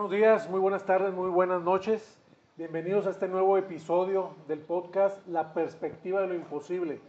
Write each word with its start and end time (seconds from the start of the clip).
Buenos 0.00 0.16
días, 0.16 0.48
muy 0.48 0.60
buenas 0.60 0.86
tardes, 0.86 1.12
muy 1.12 1.28
buenas 1.28 1.60
noches. 1.60 2.18
Bienvenidos 2.56 3.06
a 3.06 3.10
este 3.10 3.28
nuevo 3.28 3.58
episodio 3.58 4.34
del 4.48 4.60
podcast 4.60 5.26
La 5.26 5.52
perspectiva 5.52 6.22
de 6.22 6.28
lo 6.28 6.34
imposible, 6.34 7.02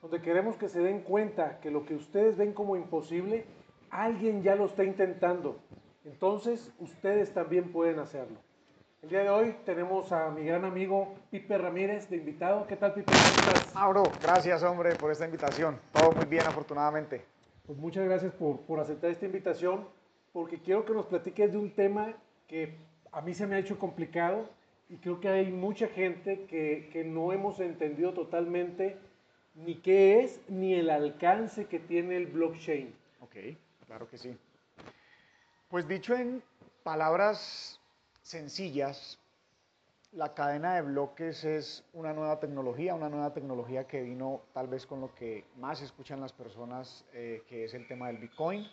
donde 0.00 0.22
queremos 0.22 0.56
que 0.56 0.68
se 0.68 0.78
den 0.78 1.00
cuenta 1.00 1.58
que 1.58 1.72
lo 1.72 1.84
que 1.84 1.96
ustedes 1.96 2.36
ven 2.36 2.52
como 2.52 2.76
imposible, 2.76 3.46
alguien 3.90 4.44
ya 4.44 4.54
lo 4.54 4.66
está 4.66 4.84
intentando. 4.84 5.58
Entonces, 6.04 6.72
ustedes 6.78 7.34
también 7.34 7.72
pueden 7.72 7.98
hacerlo. 7.98 8.38
El 9.02 9.08
día 9.08 9.22
de 9.24 9.30
hoy 9.30 9.56
tenemos 9.64 10.12
a 10.12 10.30
mi 10.30 10.44
gran 10.44 10.64
amigo 10.64 11.16
Pipe 11.32 11.58
Ramírez 11.58 12.08
de 12.08 12.18
invitado. 12.18 12.64
¿Qué 12.68 12.76
tal, 12.76 12.94
Pipe? 12.94 13.06
¿Cómo 13.10 13.48
estás? 13.50 13.74
Gracias, 14.22 14.62
hombre, 14.62 14.94
por 14.94 15.10
esta 15.10 15.24
invitación. 15.24 15.80
Todo 15.90 16.12
muy 16.12 16.26
bien, 16.26 16.46
afortunadamente. 16.46 17.24
Pues 17.66 17.76
muchas 17.76 18.04
gracias 18.04 18.32
por, 18.34 18.60
por 18.60 18.78
aceptar 18.78 19.10
esta 19.10 19.26
invitación, 19.26 19.88
porque 20.32 20.60
quiero 20.60 20.84
que 20.84 20.92
nos 20.92 21.06
platiques 21.06 21.50
de 21.50 21.58
un 21.58 21.74
tema 21.74 22.14
que 22.46 22.76
a 23.12 23.20
mí 23.20 23.34
se 23.34 23.46
me 23.46 23.56
ha 23.56 23.58
hecho 23.58 23.78
complicado 23.78 24.48
y 24.88 24.96
creo 24.96 25.20
que 25.20 25.28
hay 25.28 25.50
mucha 25.50 25.88
gente 25.88 26.46
que, 26.46 26.88
que 26.92 27.04
no 27.04 27.32
hemos 27.32 27.60
entendido 27.60 28.12
totalmente 28.12 28.96
ni 29.54 29.76
qué 29.76 30.20
es 30.20 30.40
ni 30.48 30.74
el 30.74 30.90
alcance 30.90 31.66
que 31.66 31.78
tiene 31.78 32.16
el 32.16 32.26
blockchain. 32.26 32.94
Ok, 33.20 33.36
claro 33.86 34.08
que 34.08 34.18
sí. 34.18 34.36
Pues 35.68 35.88
dicho 35.88 36.14
en 36.14 36.42
palabras 36.82 37.80
sencillas, 38.22 39.18
la 40.12 40.34
cadena 40.34 40.74
de 40.74 40.82
bloques 40.82 41.44
es 41.44 41.84
una 41.92 42.12
nueva 42.12 42.38
tecnología, 42.38 42.94
una 42.94 43.08
nueva 43.08 43.32
tecnología 43.32 43.86
que 43.86 44.02
vino 44.02 44.42
tal 44.52 44.68
vez 44.68 44.86
con 44.86 45.00
lo 45.00 45.14
que 45.14 45.44
más 45.56 45.82
escuchan 45.82 46.20
las 46.20 46.32
personas, 46.32 47.04
eh, 47.12 47.42
que 47.48 47.64
es 47.64 47.74
el 47.74 47.86
tema 47.86 48.06
del 48.06 48.18
Bitcoin, 48.18 48.66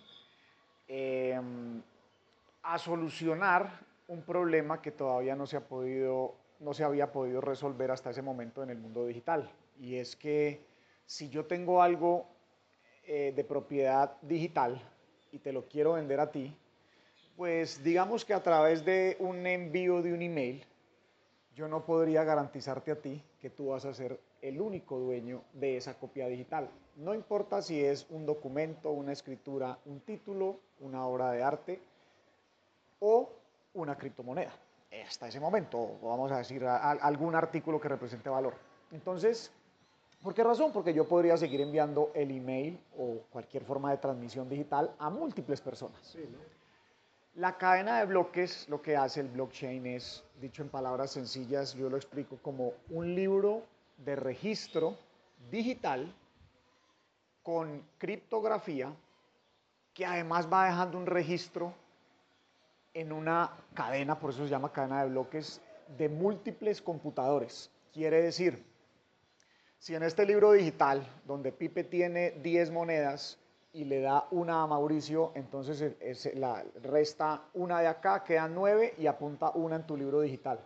eh, 0.88 1.39
a 2.63 2.80
solucionar 2.80 3.85
un 4.08 4.23
problema 4.23 4.81
que 4.81 4.91
todavía 4.91 5.35
no 5.35 5.45
se, 5.45 5.58
ha 5.58 5.67
podido, 5.67 6.35
no 6.59 6.73
se 6.73 6.84
había 6.84 7.12
podido 7.12 7.41
resolver 7.41 7.92
hasta 7.92 8.09
ese 8.09 8.22
momento 8.22 8.64
en 8.64 8.70
el 8.70 8.78
mundo 8.78 9.05
digital. 9.05 9.52
Y 9.80 9.95
es 9.95 10.16
que 10.16 10.66
si 11.05 11.30
yo 11.30 11.45
tengo 11.45 11.81
algo 11.81 12.25
eh, 13.05 13.33
de 13.36 13.44
propiedad 13.44 14.16
digital 14.22 14.81
y 15.31 15.39
te 15.39 15.52
lo 15.52 15.67
quiero 15.67 15.94
vender 15.94 16.20
a 16.20 16.31
ti, 16.31 16.55
pues 17.36 17.83
digamos 17.83 18.23
que 18.23 18.33
a 18.33 18.44
través 18.44 18.86
de 18.86 19.17
un 19.20 19.45
envío 19.45 20.02
de 20.02 20.14
un 20.14 20.22
email, 20.22 20.66
yo 21.55 21.67
no 21.67 21.86
podría 21.86 22.23
garantizarte 22.23 22.92
a 22.92 23.02
ti 23.02 23.22
que 23.39 23.50
tú 23.50 23.67
vas 23.67 23.86
a 23.86 23.94
ser 23.94 24.20
el 24.42 24.59
único 24.61 24.98
dueño 25.00 25.44
de 25.53 25.77
esa 25.77 25.98
copia 26.00 26.27
digital. 26.27 26.70
No 26.95 27.14
importa 27.14 27.61
si 27.61 27.83
es 27.83 28.08
un 28.09 28.25
documento, 28.25 28.92
una 28.92 29.11
escritura, 29.11 29.80
un 29.86 30.00
título, 30.02 30.59
una 30.80 31.05
obra 31.05 31.31
de 31.31 31.44
arte 31.44 31.81
o 33.03 33.29
una 33.73 33.97
criptomoneda. 33.97 34.53
Hasta 35.05 35.27
ese 35.27 35.39
momento, 35.39 35.77
o 35.77 36.09
vamos 36.09 36.31
a 36.31 36.37
decir, 36.37 36.63
a, 36.65 36.77
a, 36.77 36.91
algún 36.91 37.35
artículo 37.35 37.81
que 37.81 37.89
represente 37.89 38.29
valor. 38.29 38.53
Entonces, 38.91 39.51
¿por 40.21 40.33
qué 40.33 40.43
razón? 40.43 40.71
Porque 40.71 40.93
yo 40.93 41.07
podría 41.07 41.35
seguir 41.35 41.61
enviando 41.61 42.11
el 42.13 42.31
email 42.31 42.79
o 42.97 43.17
cualquier 43.29 43.65
forma 43.65 43.91
de 43.91 43.97
transmisión 43.97 44.47
digital 44.47 44.95
a 44.99 45.09
múltiples 45.09 45.59
personas. 45.59 45.99
Sí, 46.03 46.19
¿no? 46.31 46.37
La 47.35 47.57
cadena 47.57 47.97
de 47.97 48.05
bloques, 48.05 48.69
lo 48.69 48.79
que 48.79 48.95
hace 48.95 49.19
el 49.19 49.27
blockchain 49.27 49.87
es, 49.87 50.23
dicho 50.39 50.61
en 50.61 50.69
palabras 50.69 51.11
sencillas, 51.11 51.73
yo 51.73 51.89
lo 51.89 51.97
explico 51.97 52.37
como 52.43 52.73
un 52.91 53.15
libro 53.15 53.63
de 53.97 54.15
registro 54.15 54.95
digital 55.49 56.13
con 57.41 57.83
criptografía 57.97 58.93
que 59.95 60.05
además 60.05 60.47
va 60.51 60.65
dejando 60.65 60.99
un 60.99 61.07
registro 61.07 61.73
en 62.94 63.11
una 63.11 63.52
cadena, 63.73 64.19
por 64.19 64.31
eso 64.31 64.44
se 64.44 64.49
llama 64.49 64.72
cadena 64.72 65.03
de 65.03 65.09
bloques, 65.09 65.61
de 65.97 66.09
múltiples 66.09 66.81
computadores. 66.81 67.72
Quiere 67.91 68.22
decir, 68.22 68.66
si 69.80 69.95
en 69.95 70.03
este 70.03 70.25
libro 70.25 70.52
digital, 70.52 71.08
donde 71.25 71.52
Pipe 71.52 71.83
tiene 71.83 72.31
10 72.31 72.71
monedas, 72.71 73.37
y 73.73 73.86
le 73.86 74.02
da 74.02 74.27
una 74.30 74.61
a 74.61 74.67
Mauricio, 74.67 75.31
entonces 75.33 75.95
es, 75.99 76.36
la, 76.36 76.64
resta 76.83 77.43
una 77.55 77.81
de 77.81 77.87
acá, 77.87 78.23
quedan 78.23 78.54
nueve 78.54 78.93
y 78.99 79.08
apunta 79.08 79.49
una 79.49 79.77
en 79.77 79.87
tu 79.87 79.98
libro 79.98 80.21
digital. 80.21 80.60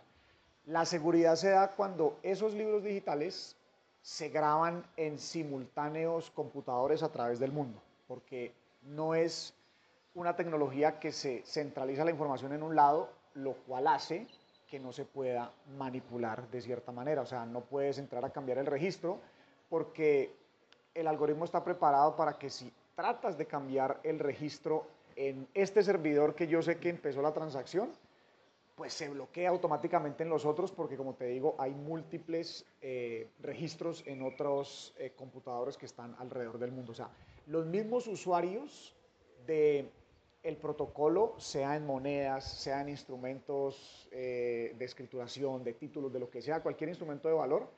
La 0.66 0.84
seguridad 0.84 1.36
se 1.36 1.48
da 1.48 1.70
cuando 1.70 2.18
esos 2.22 2.52
libros 2.52 2.84
digitales 2.84 3.56
se 4.02 4.28
graban 4.28 4.86
en 4.98 5.18
simultáneos 5.18 6.30
computadores 6.30 7.02
a 7.02 7.10
través 7.10 7.38
del 7.38 7.50
mundo, 7.50 7.82
porque 8.06 8.52
no 8.82 9.14
es 9.14 9.54
una 10.18 10.34
tecnología 10.34 10.98
que 10.98 11.12
se 11.12 11.42
centraliza 11.44 12.04
la 12.04 12.10
información 12.10 12.52
en 12.52 12.64
un 12.64 12.74
lado, 12.74 13.08
lo 13.34 13.54
cual 13.54 13.86
hace 13.86 14.26
que 14.66 14.80
no 14.80 14.92
se 14.92 15.04
pueda 15.04 15.52
manipular 15.76 16.50
de 16.50 16.60
cierta 16.60 16.90
manera. 16.90 17.22
O 17.22 17.26
sea, 17.26 17.46
no 17.46 17.60
puedes 17.60 17.98
entrar 17.98 18.24
a 18.24 18.30
cambiar 18.30 18.58
el 18.58 18.66
registro 18.66 19.20
porque 19.70 20.34
el 20.92 21.06
algoritmo 21.06 21.44
está 21.44 21.62
preparado 21.62 22.16
para 22.16 22.36
que 22.36 22.50
si 22.50 22.72
tratas 22.96 23.38
de 23.38 23.46
cambiar 23.46 24.00
el 24.02 24.18
registro 24.18 24.86
en 25.14 25.46
este 25.54 25.84
servidor 25.84 26.34
que 26.34 26.48
yo 26.48 26.62
sé 26.62 26.78
que 26.78 26.88
empezó 26.88 27.22
la 27.22 27.32
transacción, 27.32 27.92
pues 28.74 28.92
se 28.92 29.08
bloquea 29.08 29.50
automáticamente 29.50 30.24
en 30.24 30.30
los 30.30 30.44
otros 30.44 30.72
porque 30.72 30.96
como 30.96 31.14
te 31.14 31.26
digo 31.26 31.54
hay 31.58 31.74
múltiples 31.74 32.66
eh, 32.80 33.28
registros 33.40 34.02
en 34.06 34.22
otros 34.22 34.94
eh, 34.98 35.12
computadores 35.16 35.76
que 35.76 35.86
están 35.86 36.16
alrededor 36.18 36.58
del 36.58 36.72
mundo. 36.72 36.90
O 36.90 36.94
sea, 36.94 37.08
los 37.46 37.66
mismos 37.66 38.08
usuarios 38.08 38.96
de 39.46 39.90
el 40.42 40.56
protocolo, 40.56 41.34
sea 41.38 41.76
en 41.76 41.84
monedas, 41.84 42.44
sea 42.44 42.80
en 42.80 42.90
instrumentos 42.90 44.08
eh, 44.12 44.74
de 44.78 44.84
escrituración, 44.84 45.64
de 45.64 45.74
títulos, 45.74 46.12
de 46.12 46.20
lo 46.20 46.30
que 46.30 46.40
sea, 46.40 46.62
cualquier 46.62 46.88
instrumento 46.88 47.28
de 47.28 47.34
valor, 47.34 47.68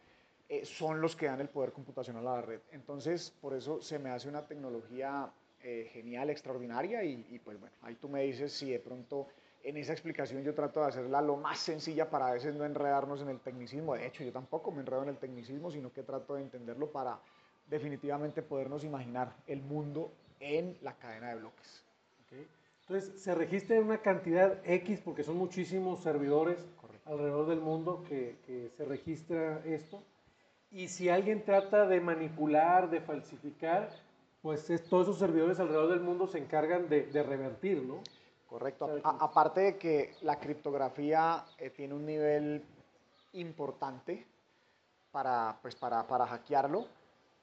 eh, 0.49 0.65
son 0.65 1.01
los 1.01 1.17
que 1.17 1.27
dan 1.27 1.41
el 1.41 1.49
poder 1.49 1.73
computacional 1.73 2.27
a 2.27 2.37
la 2.37 2.43
red. 2.43 2.61
Entonces, 2.73 3.31
por 3.41 3.55
eso 3.55 3.81
se 3.81 3.99
me 3.99 4.11
hace 4.11 4.29
una 4.29 4.47
tecnología 4.47 5.33
eh, 5.63 5.89
genial, 5.93 6.31
extraordinaria 6.31 7.05
y, 7.05 7.27
y, 7.31 7.39
pues 7.39 7.59
bueno, 7.59 7.75
ahí 7.83 7.95
tú 7.95 8.09
me 8.09 8.23
dices 8.23 8.53
si 8.53 8.71
de 8.71 8.81
pronto 8.81 9.29
en 9.63 9.77
esa 9.77 9.93
explicación 9.93 10.43
yo 10.43 10.55
trato 10.55 10.81
de 10.81 10.87
hacerla 10.87 11.21
lo 11.21 11.37
más 11.37 11.59
sencilla 11.59 12.09
para 12.09 12.29
a 12.29 12.33
veces 12.33 12.55
no 12.55 12.65
enredarnos 12.65 13.21
en 13.23 13.29
el 13.29 13.41
tecnicismo. 13.41 13.95
De 13.95 14.07
hecho, 14.07 14.25
yo 14.25 14.33
tampoco 14.33 14.71
me 14.73 14.81
enredo 14.81 15.03
en 15.03 15.11
el 15.11 15.19
tecnicismo, 15.19 15.71
sino 15.71 15.93
que 15.93 16.03
trato 16.03 16.35
de 16.35 16.43
entenderlo 16.43 16.91
para 16.91 17.21
definitivamente 17.69 18.43
podernos 18.43 18.85
imaginar 18.85 19.37
el 19.47 19.63
mundo 19.63 20.13
en 20.41 20.77
la 20.81 20.97
cadena 20.97 21.29
de 21.29 21.37
bloques. 21.37 21.85
Okay. 22.31 22.47
Entonces, 22.83 23.23
se 23.23 23.35
registra 23.35 23.81
una 23.81 23.99
cantidad 23.99 24.59
X, 24.65 25.01
porque 25.05 25.23
son 25.23 25.37
muchísimos 25.37 26.03
servidores 26.03 26.59
Correcto. 26.81 27.11
alrededor 27.11 27.47
del 27.49 27.61
mundo 27.61 28.05
que, 28.09 28.37
que 28.47 28.71
se 28.77 28.85
registra 28.85 29.61
esto 29.65 30.03
y 30.73 30.89
si 30.89 31.09
alguien 31.09 31.45
trata 31.45 31.87
de 31.87 32.01
manipular, 32.01 32.91
de 32.91 33.01
falsificar, 33.01 33.91
pues 34.41 34.71
es, 34.71 34.85
todos 34.85 35.09
esos 35.09 35.19
servidores 35.19 35.59
alrededor 35.59 35.91
del 35.91 36.01
mundo 36.01 36.29
se 36.29 36.39
encargan 36.39 36.89
de, 36.89 37.07
de 37.07 37.23
revertir, 37.23 37.83
¿no? 37.83 38.03
Correcto. 38.49 38.89
A, 39.03 39.25
aparte 39.25 39.61
de 39.61 39.79
que 39.79 40.15
la 40.23 40.39
criptografía 40.39 41.45
eh, 41.59 41.71
tiene 41.71 41.95
un 41.95 42.07
nivel 42.07 42.63
importante 43.33 44.27
para, 45.11 45.59
pues 45.61 45.75
para, 45.75 46.07
para 46.07 46.27
hackearlo, 46.27 46.87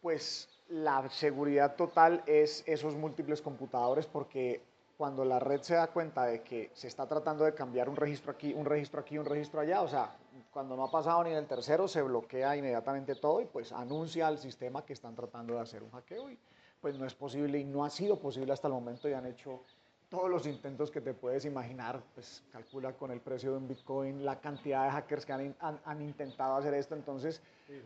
pues 0.02 0.48
la 0.69 1.09
seguridad 1.09 1.75
total 1.75 2.24
es 2.25 2.64
esos 2.66 2.96
múltiples 2.96 3.42
computadores 3.42 4.06
porque 4.06 4.62
cuando 4.97 5.24
la 5.24 5.40
red 5.40 5.62
se 5.62 5.75
da 5.75 5.88
cuenta 5.88 6.25
de 6.25 6.41
que 6.41 6.72
se 6.74 6.88
está 6.88 7.08
tratando 7.08 7.46
de 7.46 7.53
cambiar 7.53 7.88
un 7.88 7.96
registro 7.96 8.31
aquí, 8.31 8.53
un 8.53 8.66
registro 8.66 9.00
aquí, 9.00 9.18
un 9.18 9.25
registro 9.25 9.62
allá, 9.62 9.84
o 9.84 9.88
sea, 9.88 10.16
cuando 10.52 10.75
no 10.75 10.84
ha 10.84 10.91
pasado 10.91 11.24
ni 11.24 11.30
en 11.30 11.38
el 11.38 11.46
tercero, 11.46 11.88
se 11.88 12.02
bloquea 12.02 12.58
inmediatamente 12.58 13.13
todo 13.13 13.40
y 13.40 13.46
pues 13.46 13.72
anuncia 13.72 14.28
al 14.28 14.40
sistema 14.40 14.84
que 14.84 14.94
están 14.94 15.16
tratando 15.16 15.53
de 15.53 15.59
hacer 15.62 15.84
un 15.84 15.91
hackeo 15.91 16.31
y 16.31 16.40
pues 16.81 16.97
no 16.97 17.06
es 17.06 17.13
posible 17.13 17.59
y 17.59 17.63
no 17.63 17.86
ha 17.86 17.91
sido 17.91 18.19
posible 18.19 18.52
hasta 18.53 18.68
el 18.68 18.74
momento 18.74 19.07
y 19.07 19.13
han 19.13 19.28
hecho 19.28 19.62
todos 20.09 20.30
los 20.30 20.47
intentos 20.47 20.90
que 20.90 21.02
te 21.02 21.13
puedes 21.13 21.46
imaginar, 21.46 22.02
pues 22.16 22.44
calcula 22.52 22.94
con 22.94 23.12
el 23.12 23.19
precio 23.19 23.52
de 23.52 23.57
un 23.57 23.68
Bitcoin 23.68 24.25
la 24.25 24.39
cantidad 24.39 24.86
de 24.86 24.92
hackers 24.92 25.25
que 25.25 25.33
han, 25.33 25.56
han, 25.60 25.80
han 25.86 26.01
intentado 26.01 26.56
hacer 26.56 26.74
esto, 26.74 26.95
entonces 26.95 27.42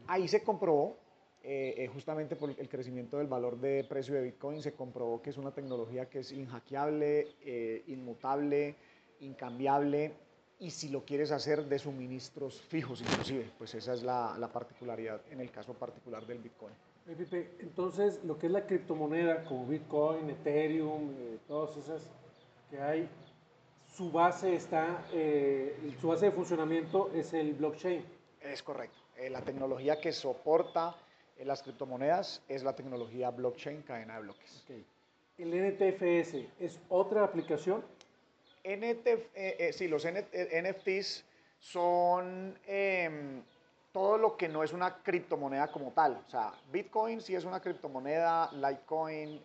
ahí 0.08 0.28
se 0.30 0.44
comprobó 0.44 0.96
eh, 1.44 1.74
eh, 1.78 1.88
justamente 1.88 2.36
por 2.36 2.50
el 2.52 2.70
crecimiento 2.70 3.18
del 3.18 3.28
valor 3.28 3.60
de 3.60 3.84
precio 3.84 4.14
de 4.14 4.22
Bitcoin 4.22 4.62
se 4.62 4.74
comprobó 4.74 5.22
que 5.22 5.32
es 5.32 5.38
una 5.38 5.52
tecnología 5.52 6.10
que 6.10 6.20
es 6.20 6.32
inhackeable, 6.32 7.28
eh, 7.44 7.84
inmutable, 7.88 8.76
incambiable 9.22 10.14
y 10.60 10.70
si 10.70 10.90
lo 10.90 11.04
quieres 11.04 11.32
hacer 11.32 11.66
de 11.66 11.80
suministros 11.80 12.62
fijos 12.62 13.02
inclusive, 13.02 13.50
pues 13.58 13.74
esa 13.74 13.94
es 13.94 14.04
la, 14.04 14.36
la 14.38 14.52
particularidad 14.52 15.22
en 15.32 15.42
el 15.42 15.50
caso 15.50 15.74
particular 15.74 16.26
del 16.28 16.40
Bitcoin. 16.40 16.74
Entonces, 17.60 18.24
lo 18.24 18.38
que 18.38 18.46
es 18.46 18.54
la 18.54 18.66
criptomoneda 18.66 19.44
como 19.44 19.66
Bitcoin, 19.66 20.30
Ethereum, 20.30 21.12
eh, 21.18 21.40
todas 21.48 21.76
esas 21.78 22.08
que 22.70 22.80
hay, 22.80 23.10
su 23.88 24.12
base 24.12 24.56
está, 24.56 25.06
eh, 25.12 25.96
su 26.00 26.08
base 26.08 26.28
de 26.28 26.32
funcionamiento 26.32 27.12
es 27.14 27.34
el 27.34 27.54
blockchain. 27.54 28.04
Es 28.40 28.64
correcto. 28.64 28.98
Eh, 29.18 29.30
la 29.30 29.42
tecnología 29.42 30.00
que 30.00 30.12
soporta 30.12 30.96
las 31.40 31.64
criptomonedas 31.64 32.42
es 32.48 32.64
la 32.64 32.76
tecnología 32.76 33.32
blockchain, 33.32 33.82
cadena 33.82 34.16
de 34.16 34.22
bloques. 34.22 34.62
Okay. 34.64 34.86
¿El 35.38 35.54
NTFS 35.54 36.36
es 36.60 36.80
otra 36.90 37.24
aplicación? 37.24 37.84
NT, 38.64 39.08
eh, 39.08 39.28
eh, 39.34 39.74
sí, 39.74 39.88
los 39.88 40.06
NFTs 40.06 41.26
son 41.60 42.58
em, 42.68 43.42
todo 43.92 44.18
lo 44.18 44.38
que 44.38 44.48
no 44.48 44.64
es 44.64 44.72
una 44.72 45.02
criptomoneda 45.02 45.72
como 45.72 45.92
tal. 45.92 46.24
O 46.28 46.30
sea, 46.30 46.54
Bitcoin 46.72 47.22
sí 47.22 47.36
es 47.36 47.44
una 47.44 47.60
criptomoneda, 47.60 48.52
Litecoin, 48.54 49.42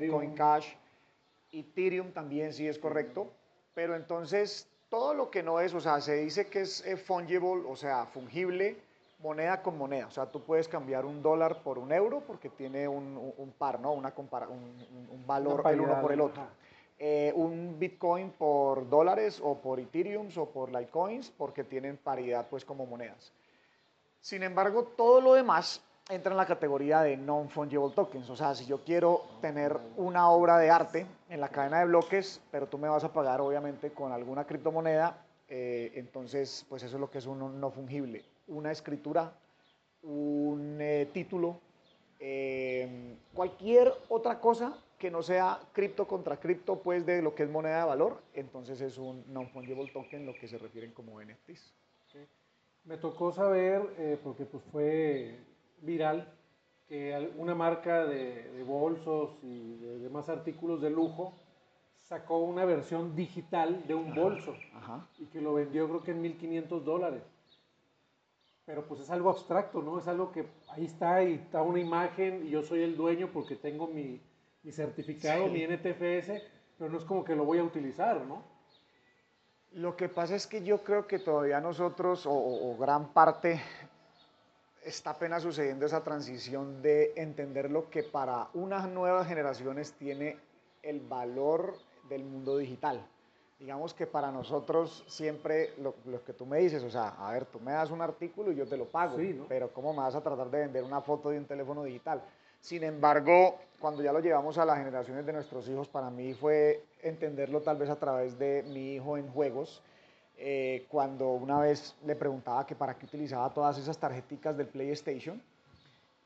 Bitcoin 0.00 0.34
Cash, 0.34 0.68
Ethereum 1.52 2.12
también 2.12 2.52
sí 2.52 2.68
es 2.68 2.78
correcto, 2.78 3.32
pero 3.74 3.96
entonces 3.96 4.68
todo 4.88 5.14
lo 5.14 5.30
que 5.30 5.42
no 5.42 5.60
es, 5.60 5.74
o 5.74 5.80
sea, 5.80 6.00
se 6.00 6.14
dice 6.14 6.46
que 6.46 6.60
es 6.60 6.84
fungible, 7.04 7.64
o 7.66 7.76
sea, 7.76 8.06
fungible, 8.06 8.76
moneda 9.22 9.62
con 9.62 9.76
moneda. 9.76 10.06
O 10.06 10.10
sea, 10.10 10.26
tú 10.26 10.42
puedes 10.42 10.68
cambiar 10.68 11.04
un 11.04 11.22
dólar 11.22 11.62
por 11.62 11.78
un 11.78 11.92
euro 11.92 12.20
porque 12.26 12.48
tiene 12.48 12.88
un, 12.88 13.54
par, 13.58 13.80
¿no? 13.80 13.92
Una 13.92 14.12
un, 14.16 15.26
valor 15.26 15.62
el 15.66 15.80
uno 15.80 16.00
por 16.00 16.12
el 16.12 16.20
otro. 16.20 16.42
Eh, 16.98 17.32
un 17.34 17.78
Bitcoin 17.78 18.30
por 18.30 18.88
dólares 18.88 19.40
o 19.42 19.56
por 19.56 19.80
Ethereum 19.80 20.28
o 20.36 20.46
por 20.46 20.70
Litecoins 20.70 21.30
porque 21.30 21.64
tienen 21.64 21.96
paridad 21.96 22.46
pues 22.50 22.64
como 22.64 22.84
monedas. 22.84 23.32
Sin 24.20 24.42
embargo, 24.42 24.84
todo 24.84 25.20
lo 25.20 25.32
demás 25.32 25.82
entra 26.10 26.32
en 26.32 26.36
la 26.36 26.44
categoría 26.44 27.00
de 27.00 27.16
non-fungible 27.16 27.94
tokens. 27.94 28.28
O 28.28 28.36
sea, 28.36 28.54
si 28.54 28.66
yo 28.66 28.84
quiero 28.84 29.22
tener 29.40 29.78
una 29.96 30.28
obra 30.28 30.58
de 30.58 30.70
arte 30.70 31.06
en 31.30 31.40
la 31.40 31.48
cadena 31.48 31.78
de 31.78 31.86
bloques, 31.86 32.42
pero 32.50 32.66
tú 32.66 32.76
me 32.76 32.88
vas 32.88 33.04
a 33.04 33.12
pagar 33.12 33.40
obviamente 33.40 33.92
con 33.92 34.12
alguna 34.12 34.44
criptomoneda, 34.44 35.16
eh, 35.48 35.92
entonces 35.94 36.66
pues 36.68 36.82
eso 36.82 36.96
es 36.96 37.00
lo 37.00 37.10
que 37.10 37.18
es 37.18 37.26
un 37.26 37.60
no 37.60 37.70
fungible. 37.70 38.24
Una 38.50 38.70
escritura, 38.70 39.32
un 40.02 40.78
eh, 40.80 41.08
título, 41.12 41.58
eh, 42.18 43.16
cualquier 43.32 43.92
otra 44.08 44.38
cosa 44.38 44.76
que 44.98 45.10
no 45.10 45.22
sea 45.22 45.58
cripto 45.72 46.06
contra 46.06 46.38
cripto, 46.38 46.80
pues 46.80 47.06
de 47.06 47.22
lo 47.22 47.34
que 47.34 47.44
es 47.44 47.50
moneda 47.50 47.78
de 47.78 47.86
valor, 47.86 48.20
entonces 48.34 48.80
es 48.82 48.98
un 48.98 49.24
non-fungible 49.32 49.90
token, 49.90 50.26
lo 50.26 50.34
que 50.34 50.46
se 50.46 50.58
refieren 50.58 50.92
como 50.92 51.22
NFTs. 51.22 51.74
Me 52.84 52.96
tocó 52.96 53.32
saber, 53.32 54.18
porque 54.22 54.44
pues 54.44 54.62
fue 54.72 55.38
viral 55.80 56.26
que 56.90 57.30
una 57.36 57.54
marca 57.54 58.04
de, 58.04 58.64
bolsos 58.66 59.30
y 59.44 59.76
de 59.76 60.00
demás 60.00 60.28
artículos 60.28 60.82
de 60.82 60.90
lujo 60.90 61.32
sacó 62.08 62.38
una 62.38 62.64
versión 62.64 63.14
digital 63.14 63.86
de 63.86 63.94
un 63.94 64.12
bolso 64.12 64.56
y 65.20 65.26
que 65.26 65.40
lo 65.40 65.54
vendió 65.54 65.88
creo 65.88 66.02
que 66.02 66.10
en 66.10 66.20
1500 66.20 66.84
dólares. 66.84 67.22
Pero 68.70 68.86
pues 68.86 69.00
es 69.00 69.10
algo 69.10 69.30
abstracto, 69.30 69.82
¿no? 69.82 69.98
Es 69.98 70.06
algo 70.06 70.30
que 70.30 70.46
ahí 70.68 70.84
está 70.84 71.24
y 71.24 71.34
está 71.34 71.60
una 71.60 71.80
imagen 71.80 72.46
y 72.46 72.50
yo 72.50 72.62
soy 72.62 72.84
el 72.84 72.96
dueño 72.96 73.30
porque 73.32 73.56
tengo 73.56 73.88
mi, 73.88 74.20
certificado, 74.70 75.48
mi 75.48 75.66
NTFS, 75.66 76.40
pero 76.78 76.88
no 76.88 76.98
es 76.98 77.04
como 77.04 77.24
que 77.24 77.34
lo 77.34 77.44
voy 77.44 77.58
a 77.58 77.64
utilizar, 77.64 78.24
¿no? 78.24 78.44
Lo 79.72 79.96
que 79.96 80.08
pasa 80.08 80.36
es 80.36 80.46
que 80.46 80.62
yo 80.62 80.84
creo 80.84 81.08
que 81.08 81.18
todavía 81.18 81.60
nosotros, 81.60 82.26
o 82.28 82.76
gran 82.78 83.12
parte 83.12 83.60
está 84.84 85.10
apenas 85.10 85.42
sucediendo 85.42 85.84
esa 85.84 86.04
transición 86.04 86.80
de 86.80 87.12
entender 87.16 87.72
lo 87.72 87.90
que 87.90 88.04
para 88.04 88.50
unas 88.54 88.88
nuevas 88.88 89.26
generaciones 89.26 89.94
tiene 89.94 90.38
el 90.84 91.00
valor 91.00 91.74
del 92.08 92.22
mundo 92.22 92.56
digital. 92.56 93.04
Digamos 93.60 93.92
que 93.92 94.06
para 94.06 94.32
nosotros 94.32 95.04
siempre 95.06 95.74
lo, 95.78 95.94
que 96.24 96.32
tú 96.32 96.46
me 96.46 96.58
dices, 96.58 96.82
o 96.82 96.90
sea, 96.90 97.10
a 97.10 97.32
ver, 97.32 97.44
tú 97.44 97.60
me 97.60 97.72
das 97.72 97.90
un 97.90 98.00
artículo 98.00 98.50
y 98.50 98.56
yo 98.56 98.66
te 98.66 98.76
lo 98.76 98.86
pago, 98.86 99.18
pero 99.48 99.70
¿cómo 99.72 99.92
me 99.92 99.98
vas 99.98 100.14
a 100.14 100.22
tratar 100.22 100.50
de 100.50 100.60
vender 100.60 100.82
una 100.82 101.02
foto 101.02 101.28
de 101.28 101.36
un 101.36 101.44
teléfono 101.44 101.84
digital? 101.84 102.22
Sin 102.58 102.82
embargo, 102.84 103.58
cuando 103.78 104.02
ya 104.02 104.12
lo 104.12 104.20
llevamos 104.20 104.56
a 104.56 104.64
las 104.64 104.78
generaciones 104.78 105.26
de 105.26 105.34
nuestros 105.34 105.68
hijos, 105.68 105.88
para 105.88 106.08
mí 106.08 106.32
fue 106.32 106.82
entenderlo 107.02 107.60
tal 107.60 107.76
vez 107.76 107.90
a 107.90 107.96
través 107.96 108.38
de 108.38 108.64
mi 108.66 108.94
hijo 108.94 109.18
en 109.18 109.30
juegos 109.30 109.82
eh, 110.42 110.86
cuando 110.88 111.32
una 111.32 111.60
vez 111.60 111.94
le 112.06 112.16
preguntaba 112.16 112.66
que 112.66 112.74
para 112.74 112.96
qué 112.96 113.04
utilizaba 113.04 113.52
todas 113.52 113.76
esas 113.76 113.98
tarjeticas 113.98 114.56
del 114.56 114.68
PlayStation, 114.68 115.42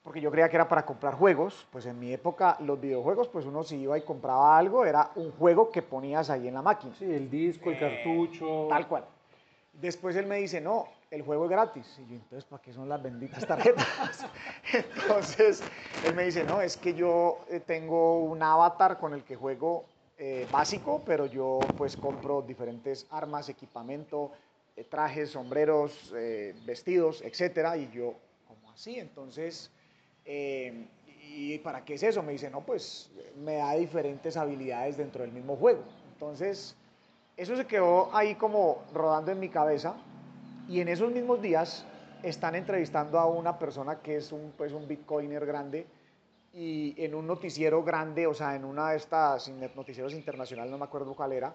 porque 0.05 0.21
yo 0.21 0.31
creía 0.31 0.49
que 0.49 0.57
era 0.57 0.69
para 0.69 0.85
comprar 0.85 1.15
juegos, 1.15 1.67
pues 1.73 1.87
en 1.87 1.99
mi 1.99 2.13
época 2.13 2.57
los 2.61 2.81
videojuegos, 2.81 3.27
pues 3.29 3.47
uno 3.47 3.65
si 3.65 3.77
iba 3.77 3.99
y 3.99 4.03
compraba 4.03 4.57
algo, 4.57 4.85
era 4.85 5.11
un 5.17 5.33
juego 5.33 5.71
que 5.71 5.83
ponías 5.83 6.31
ahí 6.31 6.47
en 6.47 6.55
la 6.55 6.63
máquina. 6.63 6.95
Sí, 6.97 7.07
el 7.07 7.29
disco, 7.29 7.71
el 7.71 7.77
eh, 7.77 7.81
cartucho. 7.81 8.67
Tal 8.69 8.87
cual. 8.87 9.05
Después 9.73 10.15
él 10.15 10.27
me 10.27 10.37
dice, 10.37 10.61
no, 10.61 10.87
el 11.11 11.23
juego 11.23 11.47
es 11.47 11.51
gratis. 11.51 11.99
Y 11.99 12.11
yo, 12.11 12.15
entonces, 12.17 12.45
¿para 12.45 12.63
qué 12.63 12.73
son 12.73 12.89
las 12.89 13.03
benditas 13.03 13.47
tarjetas? 13.47 14.27
entonces, 14.73 15.65
él 16.07 16.15
me 16.15 16.25
dice, 16.25 16.45
no, 16.45 16.61
es 16.61 16.77
que 16.77 16.95
yo 16.95 17.41
eh, 17.49 17.61
tengo 17.61 18.19
un 18.21 18.43
avatar 18.43 18.99
con 18.99 19.15
el 19.15 19.25
que 19.25 19.35
juego 19.35 19.87
eh, 20.17 20.47
básico, 20.53 21.03
pero 21.05 21.27
yo 21.27 21.59
pues 21.77 21.97
compro 21.97 22.41
diferentes 22.41 23.07
armas, 23.11 23.49
equipamiento, 23.49 24.31
eh, 24.77 24.85
trajes, 24.85 25.31
sombreros, 25.31 26.13
eh, 26.15 26.55
vestidos, 26.65 27.21
etcétera, 27.23 27.77
y 27.77 27.91
yo, 27.91 28.15
como 28.47 28.71
así? 28.71 28.99
Entonces, 28.99 29.73
¿y 30.27 31.59
para 31.59 31.85
qué 31.85 31.95
es 31.95 32.03
eso? 32.03 32.23
Me 32.23 32.33
dice, 32.33 32.51
no, 32.51 32.61
pues 32.61 33.11
me 33.43 33.57
da 33.57 33.75
diferentes 33.75 34.37
habilidades 34.37 34.97
dentro 34.97 35.23
del 35.23 35.33
mismo 35.33 35.57
juego. 35.57 35.83
Entonces, 36.13 36.77
eso 37.37 37.57
se 37.57 37.67
quedó 37.67 38.15
ahí 38.15 38.35
como 38.37 38.83
rodando 38.93 39.33
en 39.33 39.41
mi 39.41 39.49
cabeza, 39.49 39.95
y 40.69 40.81
en 40.81 40.89
esos 40.89 41.13
mismos 41.13 41.43
días 41.43 41.85
están 42.23 42.55
entrevistando 42.55 43.19
a 43.19 43.27
una 43.27 43.59
persona 43.59 44.01
que 44.01 44.17
es 44.17 44.33
un, 44.33 44.53
pues, 44.57 44.73
un 44.73 44.89
bitcoiner 44.89 45.45
grande, 45.45 45.87
y 46.55 46.95
en 46.97 47.15
un 47.15 47.27
noticiero 47.27 47.83
grande, 47.83 48.27
o 48.29 48.35
sea, 48.35 48.55
en 48.55 48.65
una 48.65 48.91
de 48.91 48.97
estas 48.97 49.51
noticieros 49.75 50.15
internacionales, 50.15 50.71
no 50.71 50.79
me 50.79 50.85
acuerdo 50.85 51.15
cuál 51.15 51.33
era, 51.33 51.55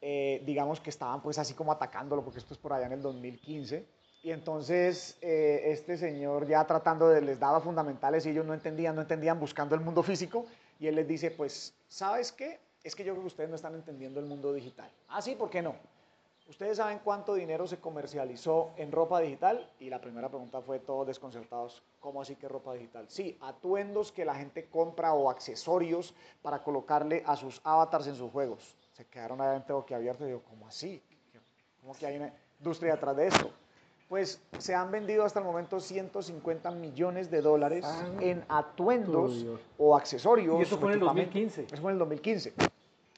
eh, 0.00 0.42
digamos 0.46 0.80
que 0.80 0.90
estaban 0.90 1.20
pues 1.20 1.38
así 1.38 1.54
como 1.54 1.72
atacándolo, 1.72 2.22
porque 2.22 2.38
esto 2.38 2.54
es 2.54 2.58
por 2.58 2.72
allá 2.72 2.86
en 2.86 2.92
el 2.92 3.02
2015. 3.02 3.84
Y 4.28 4.30
entonces 4.30 5.16
eh, 5.22 5.72
este 5.72 5.96
señor 5.96 6.46
ya 6.46 6.66
tratando 6.66 7.08
de, 7.08 7.22
les 7.22 7.40
daba 7.40 7.62
fundamentales 7.62 8.26
y 8.26 8.28
ellos 8.28 8.44
no 8.44 8.52
entendían, 8.52 8.94
no 8.94 9.00
entendían, 9.00 9.40
buscando 9.40 9.74
el 9.74 9.80
mundo 9.80 10.02
físico. 10.02 10.44
Y 10.78 10.86
él 10.86 10.96
les 10.96 11.08
dice, 11.08 11.30
pues, 11.30 11.72
¿sabes 11.88 12.30
qué? 12.30 12.60
Es 12.84 12.94
que 12.94 13.04
yo 13.04 13.14
creo 13.14 13.22
que 13.22 13.28
ustedes 13.28 13.48
no 13.48 13.56
están 13.56 13.74
entendiendo 13.74 14.20
el 14.20 14.26
mundo 14.26 14.52
digital. 14.52 14.90
Ah, 15.08 15.22
sí, 15.22 15.34
¿por 15.34 15.48
qué 15.48 15.62
no? 15.62 15.76
¿Ustedes 16.46 16.76
saben 16.76 17.00
cuánto 17.02 17.32
dinero 17.32 17.66
se 17.66 17.78
comercializó 17.78 18.72
en 18.76 18.92
ropa 18.92 19.18
digital? 19.20 19.66
Y 19.80 19.88
la 19.88 19.98
primera 19.98 20.28
pregunta 20.28 20.60
fue 20.60 20.78
todos 20.78 21.06
desconcertados. 21.06 21.82
¿Cómo 21.98 22.20
así 22.20 22.36
que 22.36 22.48
ropa 22.48 22.74
digital? 22.74 23.06
Sí, 23.08 23.38
atuendos 23.40 24.12
que 24.12 24.26
la 24.26 24.34
gente 24.34 24.66
compra 24.66 25.14
o 25.14 25.30
accesorios 25.30 26.12
para 26.42 26.62
colocarle 26.62 27.22
a 27.24 27.34
sus 27.34 27.62
avatars 27.64 28.08
en 28.08 28.16
sus 28.16 28.30
juegos. 28.30 28.76
Se 28.92 29.06
quedaron 29.06 29.40
adentro 29.40 29.76
boquiabiertos 29.76 30.24
y 30.24 30.26
digo, 30.26 30.42
¿cómo 30.50 30.66
así? 30.66 31.02
¿Cómo 31.80 31.94
que 31.94 32.04
hay 32.04 32.18
una 32.18 32.30
industria 32.58 32.92
detrás 32.92 33.16
de 33.16 33.28
esto? 33.28 33.50
Pues 34.08 34.40
se 34.58 34.74
han 34.74 34.90
vendido 34.90 35.24
hasta 35.24 35.40
el 35.40 35.44
momento 35.44 35.80
150 35.80 36.70
millones 36.70 37.30
de 37.30 37.42
dólares 37.42 37.84
ah, 37.86 38.06
en 38.20 38.42
atuendos 38.48 39.44
o 39.76 39.94
accesorios. 39.94 40.58
Y 40.58 40.62
eso 40.62 40.78
fue 40.78 40.88
en 40.88 40.94
el 40.94 41.00
2015. 41.00 41.66
Eso 41.70 41.82
fue 41.82 41.90
en 41.90 41.96
el 41.96 41.98
2015. 41.98 42.54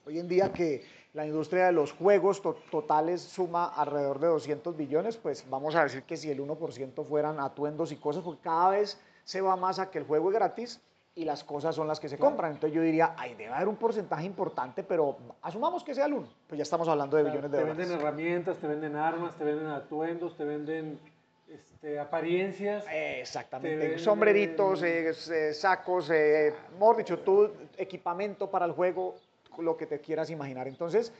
Hoy 0.06 0.18
en 0.18 0.26
día 0.26 0.52
que 0.52 0.84
la 1.12 1.24
industria 1.24 1.66
de 1.66 1.72
los 1.72 1.92
juegos 1.92 2.42
totales 2.70 3.20
suma 3.20 3.66
alrededor 3.66 4.18
de 4.18 4.26
200 4.28 4.76
billones, 4.76 5.16
pues 5.16 5.44
vamos 5.48 5.76
a 5.76 5.84
decir 5.84 6.02
que 6.02 6.16
si 6.16 6.30
el 6.30 6.40
1% 6.40 7.04
fueran 7.04 7.38
atuendos 7.38 7.92
y 7.92 7.96
cosas, 7.96 8.24
porque 8.24 8.42
cada 8.42 8.70
vez 8.70 8.98
se 9.24 9.40
va 9.40 9.54
más 9.56 9.78
a 9.78 9.90
que 9.90 9.98
el 9.98 10.04
juego 10.04 10.30
es 10.30 10.34
gratis 10.34 10.80
y 11.14 11.24
las 11.24 11.44
cosas 11.44 11.74
son 11.74 11.88
las 11.88 11.98
que 11.98 12.08
se 12.08 12.18
compran. 12.18 12.52
Entonces 12.52 12.74
yo 12.74 12.82
diría, 12.82 13.14
ay, 13.16 13.34
debe 13.34 13.52
haber 13.52 13.68
un 13.68 13.76
porcentaje 13.76 14.24
importante, 14.24 14.82
pero 14.82 15.16
asumamos 15.42 15.82
que 15.82 15.94
sea 15.94 16.06
el 16.06 16.14
1, 16.14 16.28
pues 16.46 16.58
ya 16.58 16.62
estamos 16.62 16.88
hablando 16.88 17.16
de 17.16 17.24
billones 17.24 17.50
de 17.50 17.58
dólares. 17.58 17.76
Te 17.76 17.82
venden 17.82 18.00
herramientas, 18.00 18.58
te 18.58 18.66
venden 18.66 18.96
armas, 18.96 19.36
te 19.36 19.44
venden 19.44 19.66
atuendos, 19.68 20.36
te 20.36 20.44
venden 20.44 21.00
este, 21.48 21.98
apariencias. 21.98 22.84
exactamente, 22.90 23.98
sombreritos, 23.98 24.82
eh, 24.82 25.08
eh, 25.08 25.52
sacos, 25.52 26.10
eh, 26.10 26.54
mejor 26.74 26.96
dicho, 26.98 27.18
tú, 27.18 27.50
equipamiento 27.76 28.50
para 28.50 28.66
el 28.66 28.72
juego, 28.72 29.16
lo 29.58 29.76
que 29.76 29.86
te 29.86 30.00
quieras 30.00 30.30
imaginar. 30.30 30.68
Entonces, 30.68 31.12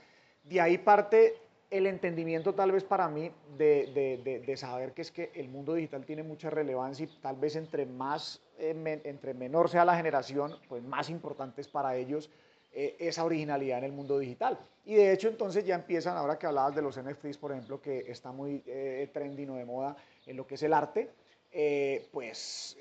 de 0.45 0.61
ahí 0.61 0.79
parte 0.79 1.35
el 1.71 1.87
entendimiento 1.87 2.53
tal 2.53 2.73
vez 2.73 2.83
para 2.83 3.09
mí 3.09 3.31
de, 3.57 4.55
saber 4.57 4.93
que 4.93 5.03
es 5.03 5.13
que 5.13 5.31
el 5.35 5.49
mundo 5.49 5.75
digital 5.75 6.05
tiene 6.05 6.23
mucha 6.23 6.51
relevancia 6.51 7.05
y 7.05 7.09
tal 7.21 7.37
vez 7.37 7.55
entre 7.57 7.87
más, 7.87 8.43
eh, 8.59 9.01
entre 9.05 9.35
menor 9.35 9.71
sea 9.71 9.85
la 9.85 9.97
generación, 9.97 10.57
pues 10.69 10.83
más 10.83 11.09
importante 11.11 11.61
es 11.61 11.69
para 11.69 11.97
ellos 11.97 12.29
eh, 12.73 12.97
esa 12.99 13.25
originalidad 13.25 13.79
en 13.79 13.85
el 13.85 13.93
mundo 13.93 14.19
digital. 14.19 14.59
Y 14.85 14.95
de 14.95 15.13
hecho 15.13 15.29
entonces 15.29 15.65
ya 15.65 15.77
empiezan, 15.77 16.17
ahora 16.17 16.39
que 16.39 16.47
hablabas 16.47 16.75
de 16.75 16.83
los 16.83 17.01
NFTs, 17.01 17.39
por 17.39 17.53
ejemplo, 17.53 17.81
que 17.81 18.11
está 18.11 18.33
muy 18.33 18.63
eh, 18.67 19.09
trendy, 19.13 19.47
no 19.47 19.55
de 19.55 19.65
moda 19.65 19.97
en 20.27 20.37
lo 20.37 20.47
que 20.47 20.57
es 20.57 20.63
el 20.65 20.73
arte, 20.73 21.09
pues 22.13 22.77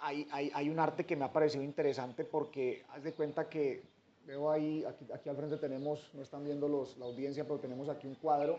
hay, 0.00 0.26
hay, 0.30 0.50
hay 0.54 0.70
un 0.70 0.78
arte 0.78 1.04
que 1.04 1.16
me 1.16 1.24
ha 1.24 1.32
parecido 1.32 1.64
interesante 1.64 2.24
porque 2.24 2.84
haz 2.90 3.02
de 3.02 3.12
cuenta 3.12 3.48
que 3.48 3.82
Veo 4.28 4.50
ahí, 4.50 4.84
aquí, 4.84 5.06
aquí 5.10 5.30
al 5.30 5.36
frente 5.36 5.56
tenemos, 5.56 6.10
no 6.12 6.20
están 6.20 6.44
viendo 6.44 6.68
los, 6.68 6.98
la 6.98 7.06
audiencia, 7.06 7.44
pero 7.44 7.58
tenemos 7.58 7.88
aquí 7.88 8.06
un 8.06 8.14
cuadro. 8.14 8.58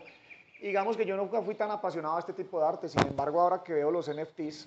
digamos 0.60 0.96
que 0.96 1.06
yo 1.06 1.16
nunca 1.16 1.40
fui 1.42 1.54
tan 1.54 1.70
apasionado 1.70 2.16
a 2.16 2.18
este 2.18 2.32
tipo 2.32 2.58
de 2.58 2.66
arte, 2.66 2.88
sin 2.88 3.06
embargo, 3.06 3.40
ahora 3.40 3.62
que 3.62 3.74
veo 3.74 3.88
los 3.88 4.10
NFTs, 4.10 4.66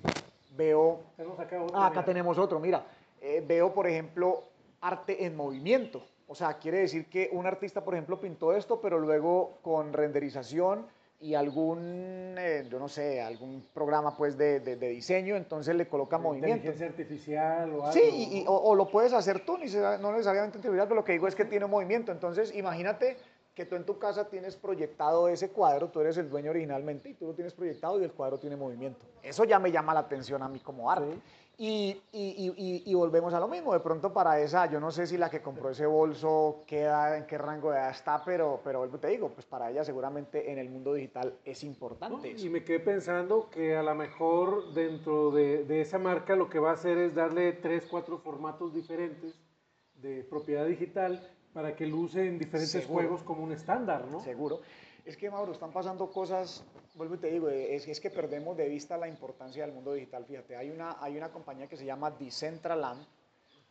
veo... 0.55 1.01
Acá 1.37 1.61
otro. 1.61 1.77
Ah, 1.77 1.87
acá 1.87 2.05
tenemos 2.05 2.37
otro, 2.37 2.57
mira. 2.57 2.85
Eh, 3.19 3.43
veo, 3.45 3.73
por 3.73 3.85
ejemplo, 3.85 4.45
arte 4.79 5.25
en 5.25 5.35
movimiento. 5.35 6.05
O 6.25 6.35
sea, 6.35 6.53
quiere 6.53 6.77
decir 6.77 7.09
que 7.09 7.29
un 7.33 7.45
artista, 7.45 7.83
por 7.83 7.95
ejemplo, 7.95 8.21
pintó 8.21 8.53
esto, 8.53 8.79
pero 8.79 8.97
luego 8.97 9.57
con 9.61 9.91
renderización 9.91 10.87
y 11.23 11.35
algún, 11.35 12.35
eh, 12.37 12.67
yo 12.69 12.79
no 12.79 12.89
sé, 12.89 13.21
algún 13.21 13.65
programa 13.73 14.15
pues 14.17 14.37
de, 14.37 14.59
de, 14.59 14.75
diseño, 14.75 15.37
entonces 15.37 15.73
le 15.73 15.87
coloca 15.87 16.17
movimiento. 16.17 16.57
Inteligencia 16.57 16.87
artificial 16.87 17.69
o 17.69 17.85
algo. 17.85 17.91
Sí, 17.93 18.01
y, 18.03 18.45
o, 18.45 18.75
lo 18.75 18.89
puedes 18.89 19.13
hacer 19.13 19.45
tú, 19.45 19.57
ni 19.57 19.67
no 19.67 20.11
necesariamente 20.11 20.57
artificial, 20.57 20.85
pero 20.85 20.95
lo 20.95 21.05
que 21.05 21.13
digo 21.13 21.29
es 21.29 21.35
que 21.35 21.45
tiene 21.45 21.65
movimiento. 21.65 22.11
Entonces, 22.11 22.53
imagínate 22.53 23.15
que 23.55 23.65
tú 23.65 23.77
en 23.77 23.85
tu 23.85 23.97
casa 23.99 24.27
tienes 24.27 24.57
proyectado 24.57 25.29
ese 25.29 25.49
cuadro, 25.49 25.89
tú 25.89 26.01
eres 26.01 26.17
el 26.17 26.29
dueño 26.29 26.51
originalmente 26.51 27.09
y 27.09 27.13
tú 27.13 27.27
lo 27.27 27.33
tienes 27.33 27.53
proyectado 27.53 28.01
y 28.01 28.03
el 28.03 28.11
cuadro 28.11 28.37
tiene 28.37 28.57
movimiento. 28.57 29.05
Eso 29.21 29.45
ya 29.45 29.59
me 29.59 29.71
llama 29.71 29.93
la 29.93 30.01
atención 30.01 30.43
a 30.43 30.49
mí 30.49 30.59
como 30.59 30.91
arte. 30.91 31.15
Y, 31.55 32.01
y, 32.11 32.83
y, 32.83 32.93
volvemos 32.95 33.31
a 33.35 33.39
lo 33.39 33.47
mismo, 33.47 33.73
de 33.73 33.79
pronto 33.79 34.11
para 34.11 34.39
esa, 34.39 34.65
yo 34.65 34.79
no 34.79 34.89
sé 34.89 35.05
si 35.05 35.17
la 35.17 35.29
que 35.29 35.43
compró 35.43 35.69
ese 35.69 35.85
bolso 35.85 36.61
queda, 36.65 37.15
en 37.15 37.27
qué 37.27 37.37
rango 37.37 37.69
de 37.69 37.77
edad 37.77 37.91
está, 37.91 38.23
pero, 38.25 38.59
pero 38.63 38.89
te 38.89 39.09
digo, 39.09 39.29
pues 39.29 39.45
para 39.45 39.69
ella 39.69 39.83
seguramente 39.83 40.51
en 40.51 40.57
el 40.57 40.69
mundo 40.69 40.95
digital 40.95 41.37
es 41.45 41.63
importante. 41.63 42.33
Y 42.37 42.49
me 42.49 42.63
quedé 42.63 42.79
pensando 42.79 43.51
que 43.51 43.75
a 43.75 43.83
lo 43.83 43.93
mejor 43.93 44.73
dentro 44.73 45.29
de, 45.29 45.63
de 45.65 45.81
esa 45.81 45.99
marca 45.99 46.35
lo 46.35 46.49
que 46.49 46.57
va 46.57 46.71
a 46.71 46.73
hacer 46.73 46.97
es 46.97 47.13
darle 47.13 47.53
tres, 47.53 47.85
cuatro 47.85 48.17
formatos 48.17 48.73
diferentes 48.73 49.39
de 49.93 50.23
propiedad 50.23 50.65
digital 50.65 51.21
para 51.53 51.75
que 51.75 51.85
luce 51.85 52.27
en 52.27 52.39
diferentes 52.39 52.85
juegos 52.85 53.21
como 53.23 53.43
un 53.43 53.51
estándar, 53.51 54.07
¿no? 54.07 54.21
Seguro. 54.21 54.61
Es 55.05 55.17
que, 55.17 55.29
Mauro, 55.29 55.51
están 55.51 55.71
pasando 55.71 56.09
cosas, 56.11 56.63
vuelvo 56.95 57.15
y 57.15 57.17
te 57.17 57.27
digo, 57.27 57.49
es, 57.49 57.87
es 57.87 57.99
que 57.99 58.09
perdemos 58.09 58.55
de 58.55 58.69
vista 58.69 58.97
la 58.97 59.07
importancia 59.07 59.65
del 59.65 59.73
mundo 59.73 59.93
digital. 59.93 60.25
Fíjate, 60.25 60.55
hay 60.55 60.69
una, 60.69 60.97
hay 61.01 61.17
una 61.17 61.29
compañía 61.29 61.67
que 61.67 61.75
se 61.75 61.85
llama 61.85 62.11
Decentraland 62.11 63.05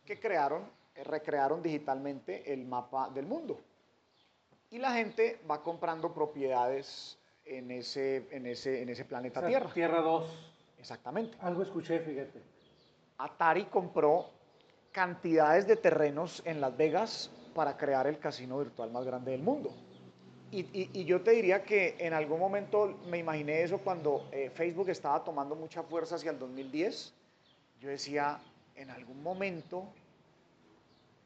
que 0.05 0.19
crearon, 0.19 0.69
eh, 0.95 1.03
recrearon 1.03 1.63
digitalmente 1.63 2.53
el 2.53 2.65
mapa 2.65 3.09
del 3.09 3.25
mundo. 3.25 3.59
Y 4.69 4.77
la 4.77 4.93
gente 4.93 5.39
va 5.49 5.63
comprando 5.63 6.13
propiedades 6.13 7.17
en 7.45 7.71
ese, 7.71 8.27
en 8.31 8.45
ese, 8.45 8.81
en 8.81 8.89
ese 8.89 9.05
planeta 9.05 9.45
Tierra. 9.45 9.73
Tierra 9.73 10.01
2. 10.01 10.25
Exactamente. 10.79 11.37
Algo 11.41 11.63
escuché, 11.63 11.99
fíjate. 11.99 12.41
Atari 13.17 13.65
compró 13.65 14.29
cantidades 14.91 15.65
de 15.65 15.77
terrenos 15.77 16.43
en 16.45 16.61
Las 16.61 16.75
Vegas 16.77 17.31
para 17.55 17.77
crear 17.77 18.05
el 18.07 18.19
casino 18.19 18.59
virtual 18.59 18.91
más 18.91 19.05
grande 19.05 19.31
del 19.31 19.41
mundo. 19.41 19.73
Y, 20.55 21.03
yo 21.05 21.21
te 21.21 21.31
diría 21.31 21.63
que 21.63 21.95
en 21.97 22.13
algún 22.13 22.39
momento 22.39 22.99
me 23.07 23.17
imaginé 23.17 23.63
eso 23.63 23.79
cuando 23.79 24.29
eh, 24.31 24.51
Facebook 24.53 24.87
estaba 24.89 25.23
tomando 25.23 25.55
mucha 25.55 25.81
fuerza 25.81 26.15
hacia 26.15 26.29
el 26.29 26.37
2010. 26.37 27.11
Yo 27.81 27.89
decía, 27.89 28.39
en 28.75 28.91
algún 28.91 29.23
momento 29.23 29.87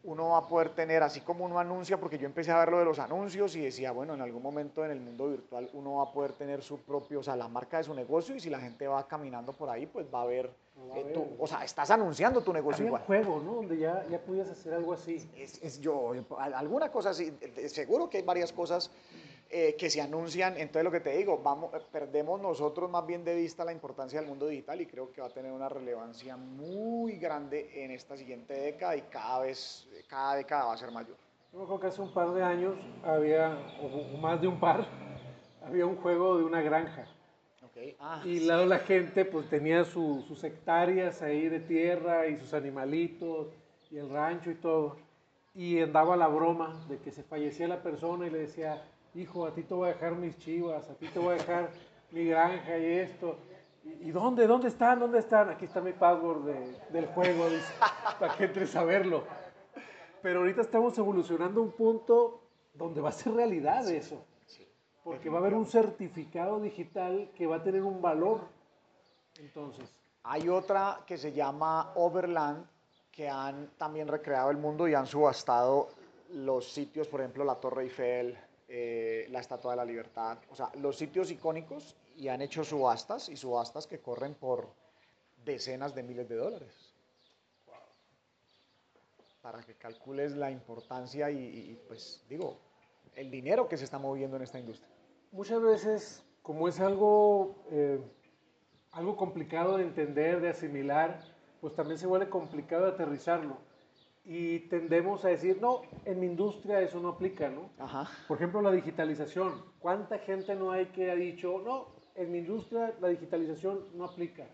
uno 0.03 0.29
va 0.29 0.37
a 0.37 0.47
poder 0.47 0.69
tener, 0.69 1.03
así 1.03 1.21
como 1.21 1.45
uno 1.45 1.59
anuncia, 1.59 1.99
porque 1.99 2.17
yo 2.17 2.25
empecé 2.25 2.51
a 2.51 2.59
ver 2.59 2.69
lo 2.69 2.79
de 2.79 2.85
los 2.85 2.99
anuncios 2.99 3.55
y 3.55 3.61
decía, 3.61 3.91
bueno, 3.91 4.13
en 4.13 4.21
algún 4.21 4.41
momento 4.41 4.85
en 4.85 4.91
el 4.91 4.99
mundo 4.99 5.27
virtual 5.29 5.69
uno 5.73 5.95
va 5.95 6.03
a 6.03 6.11
poder 6.11 6.33
tener 6.33 6.61
su 6.61 6.79
propio, 6.79 7.19
o 7.19 7.23
sea, 7.23 7.35
la 7.35 7.47
marca 7.47 7.77
de 7.77 7.83
su 7.83 7.93
negocio 7.93 8.35
y 8.35 8.39
si 8.39 8.49
la 8.49 8.59
gente 8.59 8.87
va 8.87 9.07
caminando 9.07 9.53
por 9.53 9.69
ahí, 9.69 9.85
pues 9.85 10.07
va 10.13 10.21
a 10.21 10.25
ver, 10.25 10.49
eh, 10.95 11.35
o 11.39 11.47
sea, 11.47 11.63
estás 11.63 11.91
anunciando 11.91 12.41
tu 12.41 12.53
negocio 12.53 12.85
igual. 12.85 13.01
un 13.01 13.07
juego, 13.07 13.41
¿no? 13.43 13.53
Donde 13.55 13.77
ya, 13.77 14.05
ya 14.09 14.21
hacer 14.51 14.73
algo 14.73 14.93
así. 14.93 15.29
Es, 15.35 15.61
es 15.61 15.79
yo, 15.79 16.13
alguna 16.39 16.91
cosa 16.91 17.09
así, 17.09 17.37
seguro 17.67 18.09
que 18.09 18.17
hay 18.17 18.23
varias 18.23 18.53
cosas 18.53 18.91
eh, 19.49 19.75
que 19.77 19.89
se 19.89 20.01
anuncian. 20.01 20.57
Entonces 20.57 20.83
lo 20.83 20.91
que 20.91 20.99
te 20.99 21.17
digo, 21.17 21.39
vamos, 21.43 21.73
eh, 21.73 21.79
perdemos 21.91 22.41
nosotros 22.41 22.89
más 22.89 23.05
bien 23.05 23.23
de 23.23 23.35
vista 23.35 23.63
la 23.63 23.71
importancia 23.71 24.19
del 24.19 24.29
mundo 24.29 24.47
digital 24.47 24.81
y 24.81 24.85
creo 24.85 25.11
que 25.11 25.21
va 25.21 25.27
a 25.27 25.33
tener 25.33 25.51
una 25.51 25.69
relevancia 25.69 26.37
muy 26.37 27.17
grande 27.17 27.83
en 27.83 27.91
esta 27.91 28.17
siguiente 28.17 28.53
década 28.53 28.95
y 28.95 29.01
cada 29.03 29.39
vez, 29.39 29.87
cada 30.07 30.35
década 30.35 30.65
va 30.65 30.73
a 30.73 30.77
ser 30.77 30.91
mayor. 30.91 31.15
Yo 31.53 31.65
creo 31.65 31.79
que 31.79 31.87
hace 31.87 32.01
un 32.01 32.13
par 32.13 32.33
de 32.33 32.43
años 32.43 32.75
había, 33.03 33.57
o 33.81 34.17
más 34.17 34.41
de 34.41 34.47
un 34.47 34.59
par, 34.59 34.85
había 35.65 35.85
un 35.85 35.95
juego 35.97 36.37
de 36.37 36.43
una 36.43 36.61
granja. 36.61 37.07
Ah, 37.99 38.21
y 38.25 38.39
lado 38.39 38.65
la 38.65 38.79
gente 38.79 39.23
pues 39.25 39.49
tenía 39.49 39.83
sus 39.85 40.43
hectáreas 40.43 41.21
ahí 41.21 41.47
de 41.47 41.59
tierra 41.59 42.27
y 42.27 42.37
sus 42.37 42.53
animalitos 42.53 43.47
y 43.91 43.97
el 43.97 44.09
rancho 44.09 44.49
y 44.49 44.55
todo. 44.55 44.97
Y 45.53 45.79
andaba 45.81 46.17
la 46.17 46.27
broma 46.27 46.85
de 46.87 46.97
que 46.99 47.11
se 47.11 47.23
fallecía 47.23 47.67
la 47.67 47.81
persona 47.81 48.27
y 48.27 48.29
le 48.29 48.39
decía, 48.39 48.83
hijo, 49.17 49.45
a 49.45 49.53
ti 49.53 49.63
te 49.63 49.73
voy 49.73 49.89
a 49.89 49.93
dejar 49.93 50.15
mis 50.15 50.37
chivas, 50.37 50.87
a 50.89 50.93
ti 50.93 51.07
te 51.07 51.19
voy 51.19 51.33
a 51.33 51.37
dejar 51.37 51.69
mi 52.11 52.25
granja 52.25 52.77
y 52.77 52.85
esto. 52.85 53.37
¿Y, 53.83 54.11
dónde? 54.11 54.45
¿Dónde 54.47 54.67
están? 54.67 54.99
¿Dónde 54.99 55.19
están? 55.19 55.49
Aquí 55.49 55.65
está 55.65 55.81
mi 55.81 55.93
password 55.93 56.43
del 56.89 57.07
juego, 57.07 57.49
dice, 57.49 57.73
para 58.19 58.35
que 58.35 58.45
entres 58.45 58.75
a 58.75 58.83
verlo. 58.83 59.23
Pero 60.21 60.39
ahorita 60.39 60.61
estamos 60.61 60.97
evolucionando 60.97 61.61
a 61.61 61.63
un 61.63 61.71
punto 61.71 62.41
donde 62.73 63.01
va 63.01 63.09
a 63.09 63.13
ser 63.13 63.33
realidad 63.33 63.89
eso. 63.89 64.23
Porque 65.03 65.29
va 65.29 65.37
a 65.37 65.41
haber 65.41 65.53
un 65.53 65.65
certificado 65.65 66.59
digital 66.59 67.31
que 67.33 67.47
va 67.47 67.57
a 67.57 67.63
tener 67.63 67.83
un 67.83 68.01
valor. 68.01 68.41
Entonces. 69.39 69.89
Hay 70.23 70.49
otra 70.49 70.99
que 71.07 71.17
se 71.17 71.31
llama 71.31 71.93
Overland, 71.95 72.65
que 73.09 73.29
han 73.29 73.69
también 73.77 74.09
recreado 74.09 74.51
el 74.51 74.57
mundo 74.57 74.85
y 74.87 74.93
han 74.93 75.07
subastado 75.07 75.87
los 76.33 76.69
sitios, 76.69 77.07
por 77.07 77.21
ejemplo, 77.21 77.45
la 77.45 77.55
Torre 77.55 77.83
Eiffel, 77.83 78.37
eh, 78.69 79.27
la 79.29 79.39
Estatua 79.39 79.71
de 79.71 79.77
la 79.77 79.85
Libertad, 79.85 80.39
o 80.49 80.55
sea, 80.55 80.69
los 80.75 80.97
sitios 80.97 81.31
icónicos 81.31 81.95
y 82.17 82.27
han 82.27 82.41
hecho 82.41 82.63
subastas 82.63 83.29
y 83.29 83.37
subastas 83.37 83.87
que 83.87 83.99
corren 83.99 84.35
por 84.35 84.73
decenas 85.45 85.95
de 85.95 86.03
miles 86.03 86.27
de 86.27 86.35
dólares. 86.35 86.93
Para 89.41 89.63
que 89.63 89.75
calcules 89.75 90.35
la 90.35 90.51
importancia 90.51 91.31
y, 91.31 91.79
pues 91.87 92.21
digo, 92.27 92.57
el 93.15 93.31
dinero 93.31 93.69
que 93.69 93.77
se 93.77 93.85
está 93.85 93.97
moviendo 93.97 94.35
en 94.35 94.43
esta 94.43 94.59
industria. 94.59 94.89
Muchas 95.31 95.61
veces, 95.61 96.23
como 96.41 96.67
es 96.67 96.81
algo, 96.81 97.55
eh, 97.71 98.01
algo 98.91 99.15
complicado 99.15 99.77
de 99.77 99.83
entender, 99.83 100.41
de 100.41 100.49
asimilar, 100.49 101.21
pues 101.61 101.73
también 101.73 101.97
se 101.97 102.07
vuelve 102.07 102.29
complicado 102.29 102.83
de 102.85 102.91
aterrizarlo 102.91 103.57
y 104.29 104.59
tendemos 104.67 105.23
a 105.23 105.29
decir, 105.29 105.57
no, 105.61 105.83
en 106.03 106.19
mi 106.19 106.25
industria 106.25 106.81
eso 106.81 106.99
no 106.99 107.07
aplica, 107.07 107.49
¿no? 107.49 107.69
Ajá. 107.79 108.09
Por 108.27 108.35
ejemplo, 108.35 108.61
la 108.61 108.73
digitalización. 108.73 109.63
¿Cuánta 109.79 110.19
gente 110.19 110.53
no 110.53 110.71
hay 110.71 110.87
que 110.87 111.09
ha 111.09 111.15
dicho, 111.15 111.61
no, 111.63 111.87
en 112.13 112.33
mi 112.33 112.39
industria 112.39 112.93
la 112.99 113.07
digitalización 113.07 113.85
no 113.93 114.03
aplica? 114.03 114.45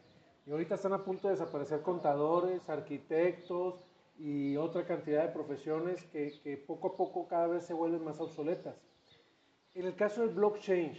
Y 0.45 0.51
ahorita 0.51 0.75
están 0.75 0.93
a 0.93 1.03
punto 1.03 1.27
de 1.27 1.33
desaparecer 1.33 1.81
contadores, 1.81 2.69
arquitectos 2.69 3.83
y 4.19 4.55
otra 4.57 4.85
cantidad 4.85 5.23
de 5.23 5.29
profesiones 5.29 6.03
que, 6.11 6.39
que 6.43 6.55
poco 6.55 6.89
a 6.89 6.95
poco 6.95 7.27
cada 7.27 7.47
vez 7.47 7.65
se 7.65 7.73
vuelven 7.73 8.03
más 8.03 8.19
obsoletas. 8.19 8.75
En 9.73 9.87
el 9.87 9.95
caso 9.95 10.21
del 10.21 10.35
blockchain, 10.35 10.93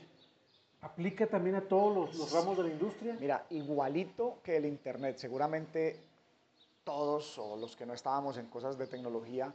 ¿aplica 0.80 1.28
también 1.28 1.54
a 1.54 1.68
todos 1.68 1.94
los, 1.94 2.18
los 2.18 2.32
ramos 2.32 2.56
de 2.56 2.64
la 2.64 2.70
industria? 2.70 3.16
Mira, 3.20 3.46
igualito 3.50 4.40
que 4.42 4.56
el 4.56 4.66
Internet. 4.66 5.18
Seguramente 5.18 6.00
todos 6.84 7.38
o 7.38 7.56
los 7.56 7.74
que 7.76 7.86
no 7.86 7.94
estábamos 7.94 8.38
en 8.38 8.46
cosas 8.46 8.78
de 8.78 8.86
tecnología, 8.86 9.52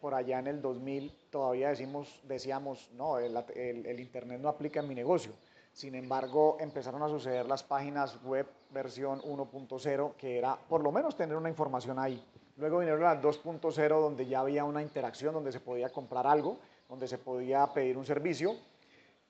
por 0.00 0.14
allá 0.14 0.40
en 0.40 0.48
el 0.48 0.60
2000 0.60 1.14
todavía 1.30 1.68
decimos, 1.68 2.20
decíamos, 2.24 2.90
no, 2.94 3.18
el, 3.18 4.00
Internet 4.00 4.40
no 4.40 4.48
aplica 4.48 4.80
en 4.80 4.88
mi 4.88 4.94
negocio. 4.94 5.32
Sin 5.72 5.94
embargo, 5.94 6.56
empezaron 6.58 7.02
a 7.02 7.08
suceder 7.08 7.46
las 7.46 7.62
páginas 7.62 8.20
web 8.24 8.46
versión 8.70 9.20
1.0, 9.20 10.16
que 10.16 10.38
era 10.38 10.56
por 10.56 10.82
lo 10.82 10.90
menos 10.90 11.16
tener 11.16 11.36
una 11.36 11.48
información 11.48 11.98
ahí. 12.00 12.20
Luego 12.56 12.78
vinieron 12.78 13.02
las 13.02 13.22
2.0, 13.22 14.00
donde 14.00 14.26
ya 14.26 14.40
había 14.40 14.64
una 14.64 14.82
interacción, 14.82 15.32
donde 15.32 15.52
se 15.52 15.60
podía 15.60 15.90
comprar 15.90 16.26
algo, 16.26 16.58
donde 16.88 17.06
se 17.06 17.18
podía 17.18 17.64
pedir 17.68 17.96
un 17.96 18.04
servicio. 18.04 18.56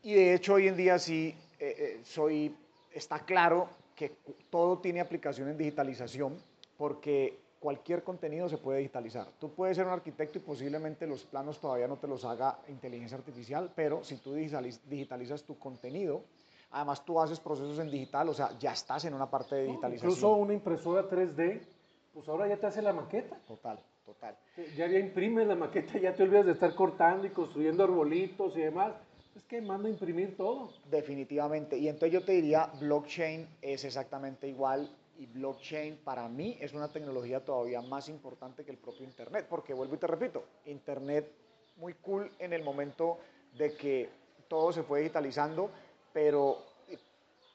Y 0.03 0.15
de 0.15 0.35
hecho, 0.35 0.55
hoy 0.55 0.69
en 0.69 0.77
día 0.77 0.99
sí 0.99 1.37
eh, 1.59 1.75
eh, 1.79 2.01
soy, 2.03 2.57
está 2.91 3.19
claro 3.21 3.69
que 3.95 4.17
todo 4.49 4.79
tiene 4.79 5.01
aplicación 5.01 5.51
en 5.51 5.59
digitalización 5.59 6.43
porque 6.81 7.39
cualquier 7.59 8.03
contenido 8.03 8.49
se 8.49 8.57
puede 8.57 8.79
digitalizar. 8.79 9.27
Tú 9.39 9.51
puedes 9.51 9.77
ser 9.77 9.87
un 9.87 9.93
arquitecto 9.93 10.39
y 10.39 10.41
posiblemente 10.41 11.07
los 11.07 11.27
planos 11.27 11.61
todavía 11.61 11.87
no 11.87 11.99
te 11.99 12.09
los 12.09 12.25
haga 12.25 12.59
inteligencia 12.69 13.19
artificial, 13.19 13.71
pero 13.77 14.03
si 14.03 14.17
tú 14.17 14.33
digitalizas 14.33 15.43
tu 15.43 15.59
contenido, 15.59 16.23
además 16.71 17.05
tú 17.05 17.21
haces 17.21 17.39
procesos 17.39 17.79
en 17.81 17.91
digital, 17.91 18.31
o 18.31 18.33
sea, 18.33 18.59
ya 18.59 18.73
estás 18.73 19.05
en 19.05 19.13
una 19.13 19.29
parte 19.29 19.57
de 19.57 19.65
digitalización. 19.65 20.11
incluso 20.11 20.33
una 20.33 20.55
impresora 20.55 21.07
3D, 21.07 21.61
pues 22.15 22.27
ahora 22.31 22.49
ya 22.49 22.57
te 22.57 22.67
hace 22.67 22.81
la 22.81 22.95
maqueta. 22.95 23.37
Total, 23.47 23.79
total. 24.07 24.35
Ya, 24.75 24.87
ya 24.87 24.99
imprimes 24.99 25.47
la 25.47 25.57
maqueta, 25.57 25.99
ya 25.99 26.15
te 26.15 26.23
olvidas 26.23 26.47
de 26.47 26.53
estar 26.53 26.75
cortando 26.75 27.27
y 27.27 27.31
construyendo 27.31 27.85
arbolitos 27.85 28.57
y 28.57 28.61
demás. 28.63 28.95
Es 29.37 29.45
que 29.45 29.61
manda 29.61 29.87
a 29.87 29.93
imprimir 29.93 30.35
todo. 30.35 30.71
Definitivamente. 30.91 31.77
Y 31.77 31.89
entonces 31.89 32.13
yo 32.15 32.25
te 32.25 32.33
diría, 32.33 32.71
blockchain 32.81 33.47
es 33.61 33.85
exactamente 33.85 34.49
igual 34.49 34.91
y 35.21 35.27
blockchain 35.27 35.99
para 35.99 36.27
mí 36.29 36.57
es 36.61 36.73
una 36.73 36.91
tecnología 36.91 37.45
todavía 37.45 37.83
más 37.83 38.09
importante 38.09 38.65
que 38.65 38.71
el 38.71 38.79
propio 38.79 39.05
Internet, 39.05 39.47
porque 39.51 39.75
vuelvo 39.75 39.95
y 39.95 39.99
te 39.99 40.07
repito, 40.07 40.45
Internet 40.65 41.31
muy 41.77 41.93
cool 41.95 42.31
en 42.39 42.55
el 42.55 42.63
momento 42.63 43.19
de 43.53 43.75
que 43.77 44.09
todo 44.49 44.73
se 44.73 44.83
fue 44.83 45.01
digitalizando, 45.01 45.71
pero 46.15 46.57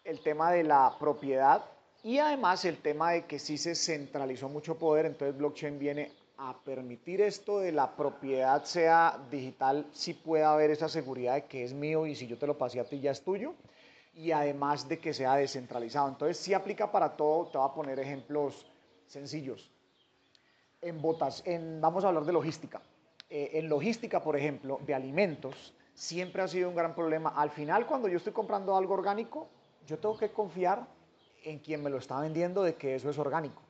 el 0.03 0.22
tema 0.22 0.51
de 0.51 0.63
la 0.63 0.95
propiedad 1.00 1.65
y 2.03 2.19
además 2.19 2.65
el 2.65 2.77
tema 2.77 3.13
de 3.13 3.25
que 3.25 3.39
sí 3.39 3.57
se 3.57 3.74
centralizó 3.74 4.48
mucho 4.48 4.77
poder, 4.77 5.07
entonces 5.07 5.36
blockchain 5.36 5.79
viene 5.79 6.12
a 6.38 6.55
permitir 6.63 7.22
esto 7.22 7.60
de 7.60 7.72
la 7.72 7.95
propiedad 7.95 8.63
sea 8.63 9.19
digital, 9.31 9.88
sí 9.91 10.13
puede 10.13 10.43
haber 10.43 10.69
esa 10.69 10.88
seguridad 10.88 11.34
de 11.34 11.45
que 11.45 11.63
es 11.63 11.74
mío 11.74 12.05
y 12.05 12.13
si 12.13 12.27
yo 12.27 12.38
te 12.38 12.45
lo 12.45 12.60
pasé 12.60 12.79
a 12.79 12.84
ti 12.84 13.00
ya 13.00 13.10
es 13.10 13.24
tuyo, 13.24 13.55
y 14.15 14.31
además 14.31 14.88
de 14.88 15.00
que 15.00 15.13
sea 15.13 15.36
descentralizado. 15.36 16.07
Entonces 16.07 16.38
sí 16.38 16.53
aplica 16.53 16.91
para 16.91 17.15
todo, 17.15 17.48
te 17.48 17.57
voy 17.57 17.67
a 17.69 17.74
poner 17.74 18.00
ejemplos 18.00 18.65
sencillos. 19.05 19.69
En 20.81 21.01
botas, 21.01 21.43
en, 21.45 21.81
vamos 21.81 22.03
a 22.03 22.07
hablar 22.07 22.24
de 22.24 22.31
logística. 22.31 22.81
Eh, 23.29 23.51
en 23.53 23.67
logística, 23.67 24.22
por 24.24 24.38
ejemplo, 24.38 24.79
de 24.86 24.93
alimentos, 24.93 25.74
siempre 25.93 26.41
ha 26.41 26.48
sido 26.48 26.69
un 26.69 26.75
gran 26.75 26.95
problema. 26.95 27.34
Al 27.36 27.50
final, 27.50 27.86
cuando 27.86 28.07
yo 28.07 28.17
estoy 28.17 28.34
comprando 28.34 28.75
algo 28.77 28.93
orgánico, 28.93 29.50
yo 29.86 30.00
tengo 30.00 30.17
que 30.17 30.31
confiar 30.31 30.88
en 31.43 31.60
quien 31.60 31.84
me 31.84 31.89
lo 31.89 31.98
está 31.98 32.19
vendiendo 32.19 32.63
de 32.63 32.75
que 32.75 32.95
eso 32.95 33.10
es 33.10 33.17
orgánico. 33.17 33.62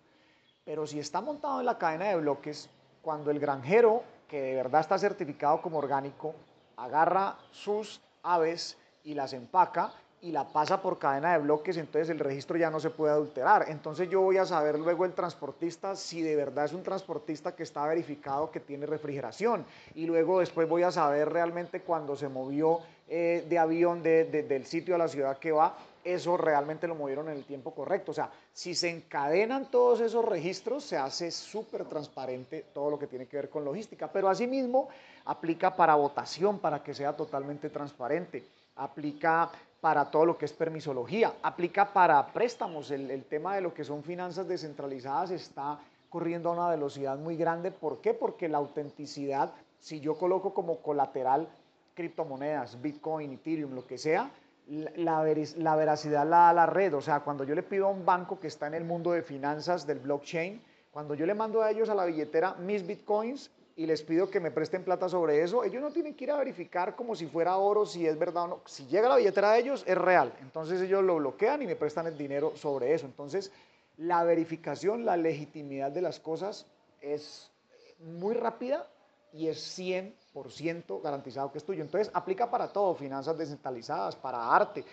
Pero 0.63 0.85
si 0.85 0.99
está 0.99 1.21
montado 1.21 1.59
en 1.59 1.65
la 1.65 1.77
cadena 1.77 2.05
de 2.05 2.17
bloques, 2.17 2.69
cuando 3.01 3.31
el 3.31 3.39
granjero, 3.39 4.03
que 4.27 4.41
de 4.41 4.55
verdad 4.55 4.81
está 4.81 4.97
certificado 4.97 5.61
como 5.61 5.77
orgánico, 5.77 6.33
agarra 6.77 7.37
sus 7.51 8.01
aves 8.23 8.77
y 9.03 9.13
las 9.13 9.33
empaca 9.33 9.93
y 10.25 10.31
la 10.31 10.43
pasa 10.43 10.81
por 10.81 10.97
cadena 10.97 11.33
de 11.33 11.37
bloques, 11.37 11.77
entonces 11.77 12.09
el 12.09 12.17
registro 12.17 12.57
ya 12.57 12.71
no 12.71 12.79
se 12.79 12.89
puede 12.89 13.13
adulterar. 13.13 13.65
Entonces 13.67 14.09
yo 14.09 14.21
voy 14.21 14.37
a 14.37 14.45
saber 14.45 14.79
luego 14.79 15.05
el 15.05 15.13
transportista 15.13 15.95
si 15.95 16.23
de 16.23 16.35
verdad 16.35 16.65
es 16.65 16.73
un 16.73 16.81
transportista 16.81 17.55
que 17.55 17.61
está 17.61 17.85
verificado 17.85 18.49
que 18.49 18.59
tiene 18.59 18.87
refrigeración. 18.87 19.63
Y 19.93 20.07
luego 20.07 20.39
después 20.39 20.67
voy 20.67 20.81
a 20.81 20.91
saber 20.91 21.29
realmente 21.29 21.81
cuando 21.81 22.15
se 22.15 22.27
movió 22.27 22.79
eh, 23.07 23.45
de 23.47 23.59
avión 23.59 24.01
del 24.01 24.65
sitio 24.65 24.95
a 24.95 24.97
la 24.97 25.07
ciudad 25.07 25.37
que 25.37 25.51
va, 25.51 25.77
eso 26.03 26.37
realmente 26.37 26.87
lo 26.87 26.95
movieron 26.95 27.29
en 27.29 27.37
el 27.37 27.43
tiempo 27.43 27.75
correcto. 27.75 28.09
O 28.09 28.15
sea, 28.15 28.31
si 28.51 28.73
se 28.73 28.89
encadenan 28.89 29.69
todos 29.69 30.01
esos 30.01 30.25
registros, 30.25 30.85
se 30.85 30.97
hace 30.97 31.29
súper 31.29 31.85
transparente 31.85 32.65
todo 32.73 32.89
lo 32.89 32.97
que 32.97 33.05
tiene 33.05 33.27
que 33.27 33.37
ver 33.37 33.49
con 33.51 33.63
logística. 33.63 34.11
Pero 34.11 34.27
asimismo, 34.27 34.89
aplica 35.25 35.75
para 35.75 35.93
votación, 35.93 36.57
para 36.57 36.81
que 36.81 36.95
sea 36.95 37.15
totalmente 37.15 37.69
transparente. 37.69 38.43
Aplica 38.77 39.51
para 39.85 40.05
todo 40.05 40.25
lo 40.25 40.35
que 40.35 40.45
es 40.45 40.53
permisología. 40.53 41.35
Aplica 41.43 41.93
para 41.93 42.25
préstamos. 42.33 42.89
El, 42.89 43.23
tema 43.25 43.53
de 43.53 43.61
lo 43.61 43.71
que 43.71 43.83
son 43.83 44.01
finanzas 44.01 44.47
descentralizadas 44.47 45.29
está 45.29 45.77
corriendo 46.09 46.49
a 46.49 46.53
una 46.53 46.69
velocidad 46.69 47.19
muy 47.19 47.37
grande. 47.37 47.69
¿Por 47.69 48.01
qué? 48.01 48.15
Porque 48.15 48.49
la 48.49 48.57
autenticidad, 48.57 49.51
si 49.79 49.99
yo 49.99 50.17
coloco 50.17 50.55
como 50.55 50.77
colateral 50.79 51.47
criptomonedas, 51.93 52.81
Bitcoin, 52.81 53.33
Ethereum, 53.33 53.75
lo 53.75 53.85
que 53.85 53.99
sea, 53.99 54.31
la, 54.65 55.23
la, 55.57 55.75
veracidad 55.75 56.27
la 56.27 56.37
da 56.37 56.53
la 56.53 56.65
red. 56.65 56.95
O 56.95 57.01
sea, 57.01 57.19
cuando 57.19 57.43
yo 57.43 57.53
le 57.53 57.61
pido 57.61 57.85
a 57.85 57.91
un 57.91 58.07
banco 58.07 58.39
que 58.39 58.47
está 58.47 58.65
en 58.65 58.73
el 58.73 58.85
mundo 58.85 59.11
de 59.11 59.21
finanzas 59.21 59.85
del 59.85 59.99
blockchain, 59.99 60.63
cuando 60.89 61.13
yo 61.13 61.27
le 61.27 61.35
mando 61.35 61.61
a 61.61 61.69
ellos 61.69 61.89
a 61.89 61.93
la 61.93 62.05
billetera 62.05 62.55
mis 62.55 62.87
bitcoins 62.87 63.51
y 63.77 63.85
les 63.85 64.01
pido 64.03 64.29
que 64.29 64.39
me 64.39 64.51
presten 64.51 64.83
plata 64.83 65.09
sobre 65.09 65.43
eso, 65.43 65.63
ellos 65.63 65.81
no 65.81 65.91
tienen 65.91 66.15
que 66.15 66.23
ir 66.23 66.31
a 66.31 66.37
verificar 66.37 66.95
como 66.95 67.15
si 67.15 67.27
fuera 67.27 67.57
oro, 67.57 67.85
si 67.85 68.07
es 68.07 68.17
verdad 68.17 68.43
o 68.43 68.47
no. 68.47 68.61
Si 68.65 68.87
llega 68.87 69.09
la 69.09 69.17
billetera 69.17 69.51
de 69.51 69.59
ellos, 69.59 69.83
es 69.85 69.97
real. 69.97 70.33
Entonces 70.41 70.81
ellos 70.81 71.03
lo 71.03 71.17
bloquean 71.17 71.61
y 71.61 71.67
me 71.67 71.75
prestan 71.75 72.07
el 72.07 72.17
dinero 72.17 72.53
sobre 72.55 72.93
eso. 72.93 73.05
Entonces, 73.05 73.51
la 73.97 74.23
verificación, 74.23 75.05
la 75.05 75.17
legitimidad 75.17 75.91
de 75.91 76.01
las 76.01 76.19
cosas 76.19 76.65
es 77.01 77.51
muy 77.99 78.33
rápida 78.33 78.87
y 79.33 79.49
es 79.49 79.77
100% 79.77 81.01
garantizado 81.01 81.51
que 81.51 81.57
es 81.57 81.65
tuyo. 81.65 81.83
Entonces, 81.83 82.09
aplica 82.13 82.49
para 82.49 82.69
todo, 82.69 82.95
finanzas 82.95 83.37
descentralizadas, 83.37 84.15
para 84.15 84.55
arte, 84.55 84.85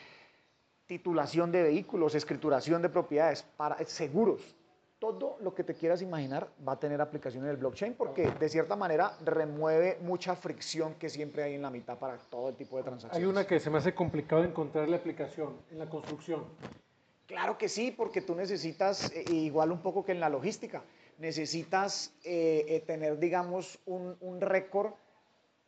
titulación 0.87 1.53
de 1.53 1.63
vehículos, 1.63 2.17
escrituración 2.17 2.83
de 2.83 2.89
propiedades, 2.89 3.45
para 3.57 3.79
seguros. 3.85 4.41
Todo 5.03 5.37
lo 5.41 5.53
que 5.53 5.65
te 5.65 5.75
quieras 5.75 6.01
imaginar 6.01 6.49
va 6.67 6.75
a 6.75 6.79
tener 6.79 7.01
aplicación 7.01 7.43
en 7.43 7.51
el 7.51 7.57
blockchain 7.57 7.95
porque 7.95 8.31
de 8.39 8.49
cierta 8.49 8.77
manera 8.77 9.17
remueve 9.25 9.99
mucha 10.01 10.37
fricción 10.37 10.95
que 10.95 11.09
siempre 11.09 11.43
hay 11.43 11.55
en 11.55 11.63
la 11.63 11.71
mitad 11.71 11.99
para 11.99 12.17
todo 12.19 12.51
el 12.51 12.55
tipo 12.55 12.77
de 12.77 12.85
transacciones. 12.85 13.19
Hay 13.21 13.29
una 13.29 13.45
que 13.45 13.59
se 13.59 13.69
me 13.69 13.79
hace 13.79 13.97
complicado 13.97 14.45
encontrar 14.45 14.89
la 14.89 14.99
aplicación 14.99 15.57
en 15.73 15.81
la 15.81 15.91
construcción. 15.91 16.45
Claro 17.27 17.59
que 17.59 17.69
sí, 17.69 17.91
porque 17.91 18.21
tú 18.21 18.37
necesitas, 18.37 19.11
eh, 19.11 19.25
igual 19.29 19.73
un 19.73 19.83
poco 19.83 20.05
que 20.05 20.13
en 20.13 20.21
la 20.21 20.29
logística, 20.29 20.85
necesitas 21.19 22.15
eh, 22.23 22.65
eh, 22.69 22.81
tener, 22.87 23.19
digamos, 23.19 23.81
un, 23.87 24.17
un 24.21 24.41
récord 24.41 24.93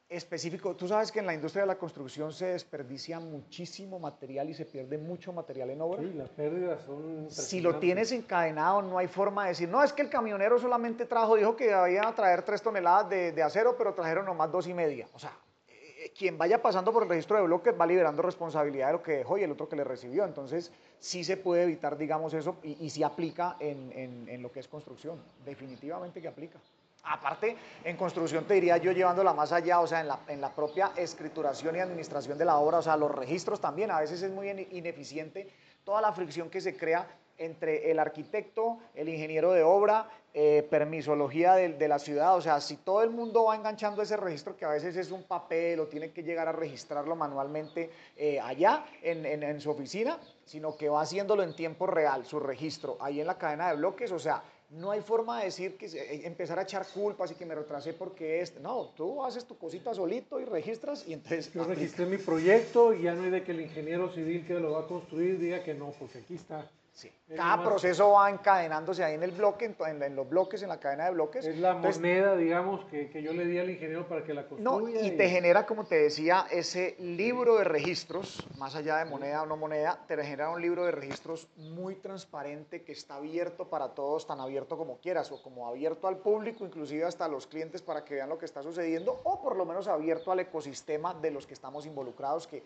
específico. 0.08 0.76
Tú 0.76 0.86
sabes 0.86 1.10
que 1.10 1.20
en 1.20 1.26
la 1.26 1.34
industria 1.34 1.62
de 1.62 1.68
la 1.68 1.78
construcción 1.78 2.32
se 2.32 2.46
desperdicia 2.46 3.18
muchísimo 3.20 3.98
material 3.98 4.48
y 4.50 4.54
se 4.54 4.64
pierde 4.64 4.98
mucho 4.98 5.32
material 5.32 5.70
en 5.70 5.80
obra. 5.80 6.02
Sí, 6.02 6.12
las 6.12 6.28
pérdidas 6.30 6.82
son... 6.82 7.26
Si 7.30 7.60
lo 7.60 7.78
tienes 7.78 8.12
encadenado, 8.12 8.82
no 8.82 8.98
hay 8.98 9.08
forma 9.08 9.44
de 9.44 9.48
decir, 9.50 9.68
no, 9.68 9.82
es 9.82 9.92
que 9.92 10.02
el 10.02 10.10
camionero 10.10 10.58
solamente 10.58 11.06
trajo, 11.06 11.36
dijo 11.36 11.56
que 11.56 11.66
iba 11.66 12.08
a 12.08 12.14
traer 12.14 12.42
tres 12.42 12.62
toneladas 12.62 13.08
de, 13.08 13.32
de 13.32 13.42
acero, 13.42 13.76
pero 13.76 13.94
trajeron 13.94 14.26
nomás 14.26 14.52
dos 14.52 14.66
y 14.68 14.74
media. 14.74 15.08
O 15.14 15.18
sea, 15.18 15.32
eh, 15.68 16.12
quien 16.16 16.36
vaya 16.36 16.60
pasando 16.60 16.92
por 16.92 17.04
el 17.04 17.08
registro 17.08 17.36
de 17.36 17.44
bloques 17.44 17.74
va 17.78 17.86
liberando 17.86 18.22
responsabilidad 18.22 18.88
de 18.88 18.92
lo 18.92 19.02
que 19.02 19.12
dejó 19.12 19.38
y 19.38 19.42
el 19.42 19.52
otro 19.52 19.68
que 19.68 19.76
le 19.76 19.84
recibió. 19.84 20.24
Entonces, 20.24 20.70
sí 20.98 21.24
se 21.24 21.36
puede 21.38 21.62
evitar, 21.64 21.96
digamos, 21.96 22.34
eso 22.34 22.58
y, 22.62 22.84
y 22.84 22.90
sí 22.90 23.02
aplica 23.02 23.56
en, 23.58 23.90
en, 23.92 24.28
en, 24.28 24.42
lo 24.42 24.52
que 24.52 24.60
es 24.60 24.68
construcción. 24.68 25.22
Definitivamente 25.44 26.20
que 26.20 26.28
aplica. 26.28 26.60
Aparte, 27.06 27.56
en 27.84 27.96
construcción 27.96 28.44
te 28.44 28.54
diría 28.54 28.78
yo 28.78 28.92
llevándola 28.92 29.34
más 29.34 29.52
allá, 29.52 29.80
o 29.80 29.86
sea, 29.86 30.00
en 30.00 30.40
la, 30.40 30.54
propia 30.54 30.92
escrituración 30.96 31.76
y 31.76 31.80
administración 31.80 32.38
de 32.38 32.44
la 32.44 32.58
obra, 32.58 32.78
o 32.78 32.82
sea, 32.82 32.96
los 32.96 33.10
registros 33.10 33.60
también, 33.60 33.90
a 33.90 34.00
veces 34.00 34.22
es 34.22 34.30
muy 34.30 34.48
ineficiente 34.48 35.48
toda 35.84 36.00
la 36.00 36.12
fricción 36.12 36.48
que 36.48 36.60
se 36.60 36.76
crea 36.76 37.06
entre 37.36 37.90
el 37.90 37.98
arquitecto, 37.98 38.78
el 38.94 39.08
ingeniero 39.08 39.52
de 39.52 39.62
obra, 39.62 40.08
eh, 40.32 40.66
permisología 40.70 41.54
de, 41.54 41.88
la 41.88 41.98
ciudad, 41.98 42.36
o 42.36 42.40
sea, 42.40 42.60
si 42.60 42.76
todo 42.76 43.02
el 43.02 43.10
mundo 43.10 43.44
va 43.44 43.56
enganchando 43.56 44.02
ese 44.02 44.16
registro, 44.16 44.56
que 44.56 44.64
a 44.64 44.70
veces 44.70 44.96
es 44.96 45.10
un 45.10 45.24
papel 45.24 45.80
o 45.80 45.86
tiene 45.86 46.10
que 46.10 46.22
llegar 46.22 46.48
a 46.48 46.52
registrarlo 46.52 47.14
manualmente 47.16 47.90
eh, 48.16 48.40
allá 48.40 48.84
en, 49.02 49.24
en, 49.26 49.60
su 49.60 49.70
oficina, 49.70 50.18
sino 50.44 50.76
que 50.76 50.88
va 50.88 51.02
haciéndolo 51.02 51.42
en 51.42 51.54
tiempo 51.54 51.86
real, 51.86 52.24
su 52.24 52.40
registro, 52.40 52.96
ahí 53.00 53.20
en 53.20 53.26
la 53.26 53.38
cadena 53.38 53.68
de 53.68 53.76
bloques, 53.76 54.10
o 54.10 54.18
sea, 54.18 54.42
no 54.70 54.90
hay 54.90 55.00
forma 55.00 55.38
de 55.38 55.46
decir 55.46 55.76
que 55.76 55.86
eh, 55.86 56.26
empezar 56.26 56.58
a 56.58 56.62
echar 56.62 56.86
culpas 56.86 57.30
y 57.30 57.34
que 57.34 57.46
me 57.46 57.54
retrasé 57.54 57.92
porque 57.92 58.40
este. 58.40 58.60
No, 58.60 58.90
tú 58.96 59.24
haces 59.24 59.44
tu 59.44 59.56
cosita 59.56 59.94
solito 59.94 60.40
y 60.40 60.44
registras 60.44 61.06
y 61.06 61.12
entonces. 61.12 61.52
Yo 61.52 61.64
registré 61.74 62.06
mi 62.06 62.18
proyecto 62.18 62.92
y 62.92 63.02
ya 63.02 63.14
no 63.14 63.24
hay 63.24 63.30
de 63.30 63.44
que 63.44 63.52
el 63.52 63.60
ingeniero 63.60 64.12
civil 64.12 64.46
que 64.46 64.54
lo 64.54 64.72
va 64.72 64.80
a 64.80 64.86
construir 64.86 65.38
diga 65.38 65.62
que 65.62 65.74
no, 65.74 65.92
porque 65.98 66.18
aquí 66.18 66.34
está. 66.34 66.68
Sí. 66.94 67.10
Cada 67.34 67.60
proceso 67.60 68.12
va 68.12 68.30
encadenándose 68.30 69.02
ahí 69.02 69.14
en 69.14 69.24
el 69.24 69.32
bloque, 69.32 69.64
en, 69.64 70.00
en, 70.00 70.14
los 70.14 70.28
bloques, 70.28 70.62
en 70.62 70.68
la 70.68 70.78
cadena 70.78 71.06
de 71.06 71.10
bloques. 71.10 71.44
Es 71.44 71.58
la 71.58 71.72
Entonces, 71.72 72.00
moneda, 72.00 72.36
digamos, 72.36 72.84
que, 72.84 73.10
que, 73.10 73.20
yo 73.20 73.32
le 73.32 73.46
di 73.46 73.58
al 73.58 73.68
ingeniero 73.68 74.06
para 74.06 74.22
que 74.22 74.32
la 74.32 74.46
construya. 74.46 74.78
No, 74.78 74.88
y, 74.88 75.08
y, 75.08 75.10
te 75.16 75.28
genera, 75.28 75.66
como 75.66 75.84
te 75.86 75.96
decía, 75.96 76.46
ese 76.52 76.94
libro 77.00 77.56
de 77.56 77.64
registros, 77.64 78.46
más 78.58 78.76
allá 78.76 78.98
de 78.98 79.06
moneda 79.06 79.42
o 79.42 79.46
no 79.46 79.56
moneda, 79.56 79.98
te 80.06 80.16
genera 80.22 80.50
un 80.50 80.62
libro 80.62 80.84
de 80.84 80.92
registros 80.92 81.48
muy 81.56 81.96
transparente 81.96 82.84
que 82.84 82.92
está 82.92 83.16
abierto 83.16 83.68
para 83.68 83.88
todos, 83.88 84.28
tan 84.28 84.38
abierto 84.38 84.78
como 84.78 84.98
quieras, 84.98 85.32
o 85.32 85.42
como 85.42 85.66
abierto 85.66 86.06
al 86.06 86.18
público, 86.18 86.64
inclusive 86.64 87.04
hasta 87.04 87.26
los 87.26 87.48
clientes 87.48 87.82
para 87.82 88.04
que 88.04 88.14
vean 88.14 88.28
lo 88.28 88.38
que 88.38 88.44
está 88.44 88.62
sucediendo, 88.62 89.20
o 89.24 89.42
por 89.42 89.56
lo 89.56 89.64
menos 89.64 89.88
abierto 89.88 90.30
al 90.30 90.38
ecosistema 90.38 91.12
de 91.12 91.32
los 91.32 91.44
que 91.44 91.54
estamos 91.54 91.86
involucrados, 91.86 92.46
que 92.46 92.62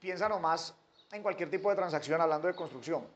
piensa 0.00 0.30
nomás 0.30 0.74
en 1.12 1.22
cualquier 1.22 1.50
tipo 1.50 1.70
de 1.70 1.76
transacción 1.76 2.20
hablando 2.20 2.48
de 2.48 2.54
construcción 2.54 3.06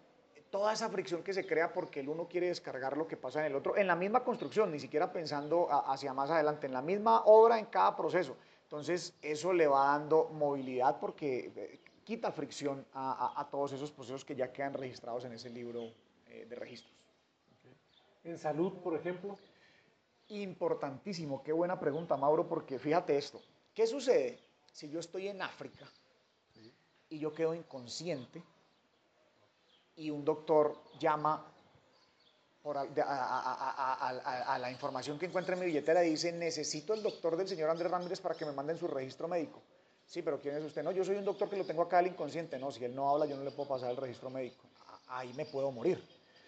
toda 0.53 0.75
esa 0.75 0.91
fricción 0.91 1.23
que 1.23 1.33
se 1.33 1.47
crea 1.47 1.73
porque 1.73 2.01
el 2.01 2.11
uno 2.11 2.29
quiere 2.29 2.49
descargar 2.49 2.95
lo 2.95 3.09
que 3.09 3.17
pasa 3.17 3.41
en 3.41 3.47
el 3.47 3.57
otro, 3.57 3.75
en 3.75 3.87
la 3.87 3.97
misma 3.97 4.23
construcción, 4.23 4.71
ni 4.71 4.79
siquiera 4.79 5.11
pensando 5.11 5.67
hacia 5.91 6.13
más 6.13 6.31
adelante, 6.31 6.67
en 6.67 6.75
la 6.75 6.83
misma 6.83 7.23
obra, 7.25 7.59
en 7.59 7.65
cada 7.65 7.97
proceso. 7.97 8.37
Entonces, 8.65 9.15
eso 9.23 9.53
le 9.55 9.67
va 9.67 9.87
dando 9.87 10.29
movilidad 10.29 11.01
porque 11.01 11.51
eh, 11.57 11.81
quita 12.05 12.31
fricción 12.31 12.85
a, 12.93 13.33
a, 13.35 13.41
a 13.41 13.49
todos 13.49 13.73
esos 13.73 13.91
procesos 13.91 14.27
que 14.27 14.37
ya 14.37 14.53
quedan 14.53 14.75
registrados 14.75 15.25
en 15.25 15.33
ese 15.33 15.49
libro 15.49 15.95
eh, 16.27 16.45
de 16.47 16.55
registros. 16.55 16.93
Okay. 17.59 18.31
En 18.31 18.39
salud, 18.39 18.75
por 18.83 18.95
ejemplo. 18.95 19.39
Importantísimo, 20.29 21.43
qué 21.43 21.53
buena 21.53 21.79
pregunta, 21.79 22.17
Mauro, 22.17 22.49
porque 22.49 22.79
fíjate 22.79 23.19
esto, 23.19 23.43
¿qué 23.75 23.87
sucede 23.87 24.39
si 24.73 24.89
yo 24.89 25.01
estoy 25.01 25.29
en 25.29 25.43
África 25.43 25.87
y 27.14 27.18
yo 27.18 27.33
quedo 27.33 27.55
inconsciente? 27.55 28.42
y 29.96 30.11
un 30.11 30.25
doctor 30.25 30.77
llama 30.98 31.46
por 32.62 32.79
a, 32.79 32.83
a, 32.83 32.88
a, 33.05 34.55
a, 34.55 34.59
la 34.59 34.70
información 34.70 35.18
que 35.18 35.27
encuentra 35.27 35.55
en 35.55 35.61
mi 35.61 35.66
billetera 35.66 36.05
y 36.05 36.11
dice, 36.11 36.31
necesito 36.31 36.94
el 36.94 37.03
doctor 37.03 37.37
del 37.37 37.48
señor 37.48 37.68
Andrés 37.70 37.90
Ramírez 37.90 38.20
para 38.20 38.37
que 38.37 38.44
me 38.44 38.53
manden 38.53 38.79
su 38.79 38.87
registro 38.87 39.27
médico. 39.27 39.61
Sí, 40.07 40.22
pero 40.22 40.40
¿quién 40.40 40.57
es 40.57 40.64
usted? 40.64 40.83
No, 40.83 40.92
yo 40.92 41.05
soy 41.05 41.16
un 41.16 41.25
doctor 41.25 41.48
que 41.48 41.57
lo 41.57 41.64
tengo 41.64 41.83
acá 41.83 41.98
al 41.98 42.07
inconsciente. 42.07 42.59
No, 42.59 42.70
si 42.70 42.85
él 42.85 42.94
no 42.94 43.09
habla, 43.11 43.27
yo 43.27 43.37
no 43.37 43.42
le 43.42 43.51
puedo 43.51 43.68
pasar 43.68 43.90
el 43.90 43.96
registro 43.96 44.31
médico. 44.31 44.64
Ahí 45.09 45.33
me 45.35 45.44
puedo 45.44 45.72
morir. 45.72 46.03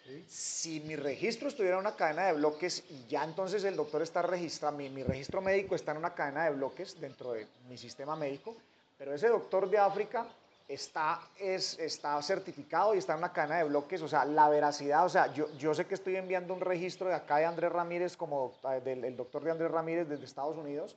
¿Sí? 0.04 0.24
Si 0.28 0.80
mi 0.80 0.96
registro 0.96 1.48
estuviera 1.48 1.76
en 1.76 1.80
una 1.80 1.96
cadena 1.96 2.26
de 2.26 2.34
bloques 2.34 2.84
y 2.90 3.06
ya 3.08 3.24
entonces 3.24 3.64
el 3.64 3.74
doctor 3.74 4.02
está 4.02 4.22
registrado, 4.22 4.76
mi, 4.76 4.90
mi 4.90 5.02
registro 5.02 5.40
médico 5.40 5.74
está 5.74 5.92
en 5.92 5.98
una 5.98 6.14
cadena 6.14 6.44
de 6.44 6.50
bloques 6.50 7.00
dentro 7.00 7.32
de 7.32 7.48
mi 7.68 7.78
sistema 7.78 8.14
médico, 8.14 8.54
pero 8.98 9.14
ese 9.14 9.28
doctor 9.28 9.68
de 9.68 9.78
África 9.78 10.28
está, 10.68 11.20
es, 11.38 11.78
está 11.78 12.20
certificado 12.22 12.94
y 12.94 12.98
está 12.98 13.12
en 13.12 13.18
una 13.18 13.32
cadena 13.32 13.58
de 13.58 13.64
bloques, 13.64 14.00
o 14.02 14.08
sea, 14.08 14.24
la 14.24 14.48
veracidad, 14.48 15.04
o 15.04 15.08
sea, 15.08 15.32
yo, 15.32 15.50
yo 15.58 15.74
sé 15.74 15.86
que 15.86 15.94
estoy 15.94 16.16
enviando 16.16 16.54
un 16.54 16.60
registro 16.60 17.08
de 17.08 17.14
acá 17.14 17.36
de 17.36 17.44
Andrés 17.44 17.72
Ramírez, 17.72 18.16
como 18.16 18.54
del 18.84 19.04
el 19.04 19.16
doctor 19.16 19.44
de 19.44 19.50
Andrés 19.50 19.70
Ramírez 19.70 20.08
desde 20.08 20.24
Estados 20.24 20.56
Unidos, 20.56 20.96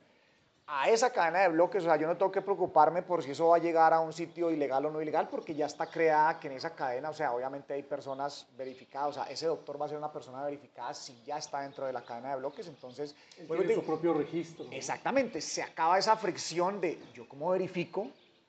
a 0.70 0.90
esa 0.90 1.10
cadena 1.10 1.40
de 1.40 1.48
bloques, 1.48 1.82
o 1.82 1.86
sea, 1.86 1.96
yo 1.96 2.06
no 2.06 2.16
tengo 2.18 2.30
que 2.30 2.42
preocuparme 2.42 3.00
por 3.02 3.22
si 3.22 3.30
eso 3.30 3.48
va 3.48 3.56
a 3.56 3.58
llegar 3.58 3.94
a 3.94 4.00
un 4.00 4.12
sitio 4.12 4.50
ilegal 4.50 4.84
o 4.84 4.90
no 4.90 5.00
ilegal, 5.00 5.26
porque 5.30 5.54
ya 5.54 5.64
está 5.64 5.86
creada 5.86 6.38
que 6.38 6.48
en 6.48 6.54
esa 6.54 6.74
cadena, 6.74 7.08
o 7.08 7.14
sea, 7.14 7.32
obviamente 7.32 7.72
hay 7.72 7.82
personas 7.82 8.46
verificadas, 8.56 9.08
o 9.08 9.12
sea, 9.14 9.32
ese 9.32 9.46
doctor 9.46 9.80
va 9.80 9.86
a 9.86 9.88
ser 9.88 9.96
una 9.96 10.12
persona 10.12 10.42
verificada 10.44 10.92
si 10.92 11.22
ya 11.24 11.38
está 11.38 11.62
dentro 11.62 11.86
de 11.86 11.94
la 11.94 12.02
cadena 12.02 12.30
de 12.30 12.36
bloques, 12.36 12.66
entonces... 12.68 13.16
tiene 13.34 13.74
su 13.74 13.82
propio 13.82 14.12
registro. 14.12 14.66
Exactamente, 14.70 15.40
se 15.40 15.62
acaba 15.62 15.98
esa 15.98 16.16
fricción 16.16 16.82
de 16.82 17.00
yo 17.14 17.26
cómo 17.26 17.48
verifico 17.48 18.08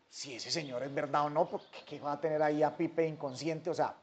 si 0.10 0.36
ese 0.36 0.52
señor 0.52 0.84
es 0.84 0.94
verdad 0.94 1.26
o 1.26 1.30
no, 1.30 1.48
porque 1.48 1.84
¿qué 1.86 2.00
va 2.00 2.14
a 2.14 2.20
tener 2.20 2.42
ahí 2.42 2.64
a 2.64 2.76
Pipe 2.76 3.08
inconsciente? 3.08 3.70
O 3.70 3.74
sea, 3.74 3.96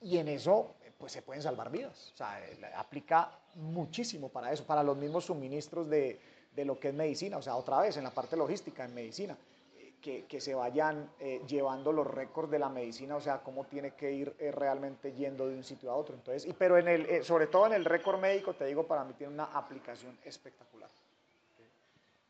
y 0.00 0.18
en 0.18 0.28
eso 0.28 0.74
pues 0.98 1.12
se 1.12 1.22
pueden 1.22 1.42
salvar 1.42 1.70
vidas, 1.70 2.12
o 2.12 2.16
sea, 2.16 2.42
aplica 2.76 3.30
muchísimo 3.54 4.28
para 4.28 4.52
eso, 4.52 4.66
para 4.66 4.82
los 4.82 4.98
mismos 4.98 5.24
suministros 5.24 5.88
de 5.88 6.20
de 6.54 6.64
lo 6.64 6.78
que 6.78 6.88
es 6.88 6.94
medicina, 6.94 7.38
o 7.38 7.42
sea, 7.42 7.56
otra 7.56 7.80
vez 7.80 7.96
en 7.96 8.04
la 8.04 8.10
parte 8.10 8.36
logística, 8.36 8.84
en 8.84 8.94
medicina, 8.94 9.36
eh, 9.76 9.94
que, 10.00 10.24
que 10.24 10.40
se 10.40 10.54
vayan 10.54 11.10
eh, 11.20 11.40
llevando 11.46 11.92
los 11.92 12.06
récords 12.06 12.50
de 12.50 12.58
la 12.58 12.68
medicina, 12.68 13.16
o 13.16 13.20
sea, 13.20 13.38
cómo 13.38 13.64
tiene 13.64 13.92
que 13.94 14.12
ir 14.12 14.34
eh, 14.38 14.50
realmente 14.50 15.12
yendo 15.12 15.48
de 15.48 15.54
un 15.54 15.64
sitio 15.64 15.90
a 15.90 15.96
otro. 15.96 16.14
Entonces, 16.14 16.46
y, 16.46 16.52
pero 16.52 16.78
en 16.78 16.88
el, 16.88 17.24
sobre 17.24 17.46
todo 17.46 17.66
en 17.66 17.74
el 17.74 17.84
récord 17.84 18.20
médico, 18.20 18.54
te 18.54 18.66
digo, 18.66 18.86
para 18.86 19.04
mí 19.04 19.14
tiene 19.14 19.32
una 19.32 19.44
aplicación 19.44 20.18
espectacular. 20.24 20.90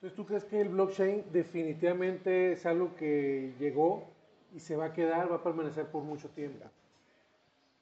Entonces, 0.01 0.17
¿tú 0.17 0.25
crees 0.25 0.45
que 0.45 0.59
el 0.59 0.71
blockchain 0.71 1.27
definitivamente 1.31 2.53
es 2.53 2.65
algo 2.65 2.95
que 2.95 3.53
llegó 3.59 4.05
y 4.55 4.59
se 4.59 4.75
va 4.75 4.87
a 4.87 4.93
quedar, 4.95 5.31
va 5.31 5.37
a 5.37 5.43
permanecer 5.43 5.91
por 5.91 6.03
mucho 6.03 6.31
tiempo? 6.31 6.65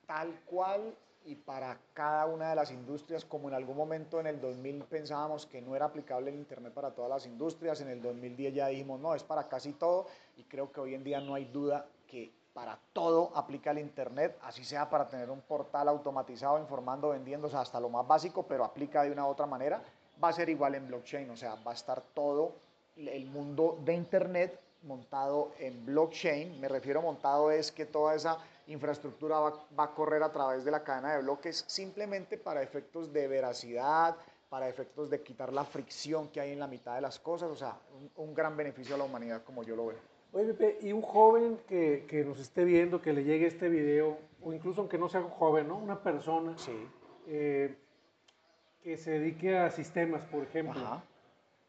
Tal 0.04 0.34
cual 0.46 0.96
y 1.24 1.36
para 1.36 1.78
cada 1.94 2.26
una 2.26 2.50
de 2.50 2.56
las 2.56 2.72
industrias, 2.72 3.24
como 3.24 3.46
en 3.46 3.54
algún 3.54 3.76
momento 3.76 4.18
en 4.18 4.26
el 4.26 4.40
2000 4.40 4.82
pensábamos 4.86 5.46
que 5.46 5.62
no 5.62 5.76
era 5.76 5.84
aplicable 5.84 6.30
el 6.30 6.36
Internet 6.36 6.72
para 6.72 6.90
todas 6.90 7.08
las 7.08 7.24
industrias, 7.24 7.80
en 7.82 7.88
el 7.88 8.02
2010 8.02 8.52
ya 8.52 8.66
dijimos, 8.66 8.98
no, 8.98 9.14
es 9.14 9.22
para 9.22 9.46
casi 9.46 9.74
todo, 9.74 10.08
y 10.36 10.42
creo 10.42 10.72
que 10.72 10.80
hoy 10.80 10.94
en 10.94 11.04
día 11.04 11.20
no 11.20 11.34
hay 11.34 11.44
duda 11.44 11.86
que 12.08 12.32
para 12.52 12.80
todo 12.92 13.30
aplica 13.36 13.70
el 13.70 13.78
Internet, 13.78 14.36
así 14.42 14.64
sea 14.64 14.90
para 14.90 15.06
tener 15.06 15.30
un 15.30 15.40
portal 15.42 15.86
automatizado 15.86 16.58
informando, 16.58 17.10
vendiendo, 17.10 17.46
hasta 17.46 17.78
lo 17.78 17.88
más 17.88 18.04
básico, 18.08 18.42
pero 18.42 18.64
aplica 18.64 19.04
de 19.04 19.12
una 19.12 19.24
u 19.24 19.28
otra 19.28 19.46
manera, 19.46 19.80
va 20.22 20.28
a 20.28 20.32
ser 20.32 20.48
igual 20.48 20.74
en 20.74 20.86
blockchain, 20.88 21.30
o 21.30 21.36
sea, 21.36 21.54
va 21.56 21.72
a 21.72 21.74
estar 21.74 22.02
todo 22.14 22.56
el 22.96 23.26
mundo 23.26 23.78
de 23.84 23.94
Internet 23.94 24.60
montado 24.82 25.52
en 25.58 25.84
blockchain, 25.84 26.60
me 26.60 26.68
refiero 26.68 27.02
montado 27.02 27.50
es 27.50 27.72
que 27.72 27.84
toda 27.84 28.14
esa 28.14 28.38
infraestructura 28.68 29.38
va, 29.38 29.84
a 29.84 29.94
correr 29.94 30.22
a 30.22 30.30
través 30.30 30.64
de 30.64 30.70
la 30.70 30.84
cadena 30.84 31.14
de 31.14 31.22
bloques 31.22 31.64
simplemente 31.66 32.36
para 32.38 32.62
efectos 32.62 33.12
de 33.12 33.26
veracidad, 33.26 34.16
para 34.48 34.68
efectos 34.68 35.10
de 35.10 35.22
quitar 35.22 35.52
la 35.52 35.64
fricción 35.64 36.28
que 36.28 36.40
hay 36.40 36.52
en 36.52 36.60
la 36.60 36.66
mitad 36.66 36.94
de 36.94 37.00
las 37.00 37.18
cosas, 37.18 37.50
o 37.50 37.56
sea, 37.56 37.76
un, 38.16 38.34
gran 38.34 38.56
beneficio 38.56 38.94
a 38.94 38.98
la 38.98 39.04
humanidad 39.04 39.42
como 39.42 39.62
yo 39.62 39.74
lo 39.74 39.86
veo. 39.86 39.98
Oye, 40.32 40.52
Pepe, 40.52 40.78
y 40.82 40.92
un 40.92 41.02
joven 41.02 41.58
que, 41.66 42.04
que, 42.08 42.24
nos 42.24 42.38
esté 42.38 42.64
viendo, 42.64 43.00
que 43.00 43.12
le 43.12 43.24
llegue 43.24 43.46
este 43.46 43.68
video, 43.68 44.18
o 44.42 44.52
incluso 44.52 44.82
aunque 44.82 44.98
no 44.98 45.08
sea 45.08 45.20
un 45.20 45.30
joven, 45.30 45.68
¿no? 45.68 45.78
Una 45.78 46.02
persona 46.02 46.54
eh, 47.26 47.74
que 48.88 48.96
se 48.96 49.10
dedique 49.10 49.54
a 49.54 49.70
sistemas, 49.70 50.22
por 50.24 50.44
ejemplo. 50.44 51.02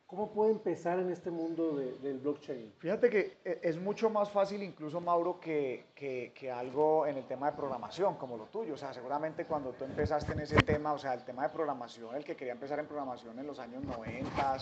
¿Cómo 0.08 0.32
puede 0.32 0.52
empezar 0.52 1.00
en 1.00 1.12
este 1.12 1.30
mundo 1.30 1.76
del 1.76 2.18
blockchain? 2.18 2.72
Fíjate 2.78 3.10
que 3.10 3.38
eh, 3.44 3.60
es 3.62 3.78
mucho 3.78 4.10
más 4.10 4.32
fácil 4.32 4.64
incluso, 4.64 5.02
Mauro, 5.02 5.38
que, 5.38 5.88
que, 5.94 6.50
algo 6.50 7.06
en 7.06 7.18
el 7.18 7.26
tema 7.26 7.52
de 7.52 7.58
programación, 7.58 8.16
como 8.16 8.38
lo 8.38 8.46
tuyo. 8.46 8.74
O 8.74 8.78
sea, 8.78 8.94
seguramente 8.94 9.44
cuando 9.44 9.74
tú 9.74 9.84
empezaste 9.84 10.32
en 10.32 10.40
ese 10.40 10.56
tema, 10.64 10.94
o 10.94 10.98
sea, 10.98 11.14
el 11.14 11.26
tema 11.26 11.44
de 11.44 11.50
programación, 11.50 12.16
el 12.16 12.24
que 12.24 12.38
quería 12.38 12.54
empezar 12.54 12.80
en 12.80 12.88
programación 12.88 13.38
en 13.38 13.46
los 13.46 13.60
años 13.60 13.84
90, 13.84 14.58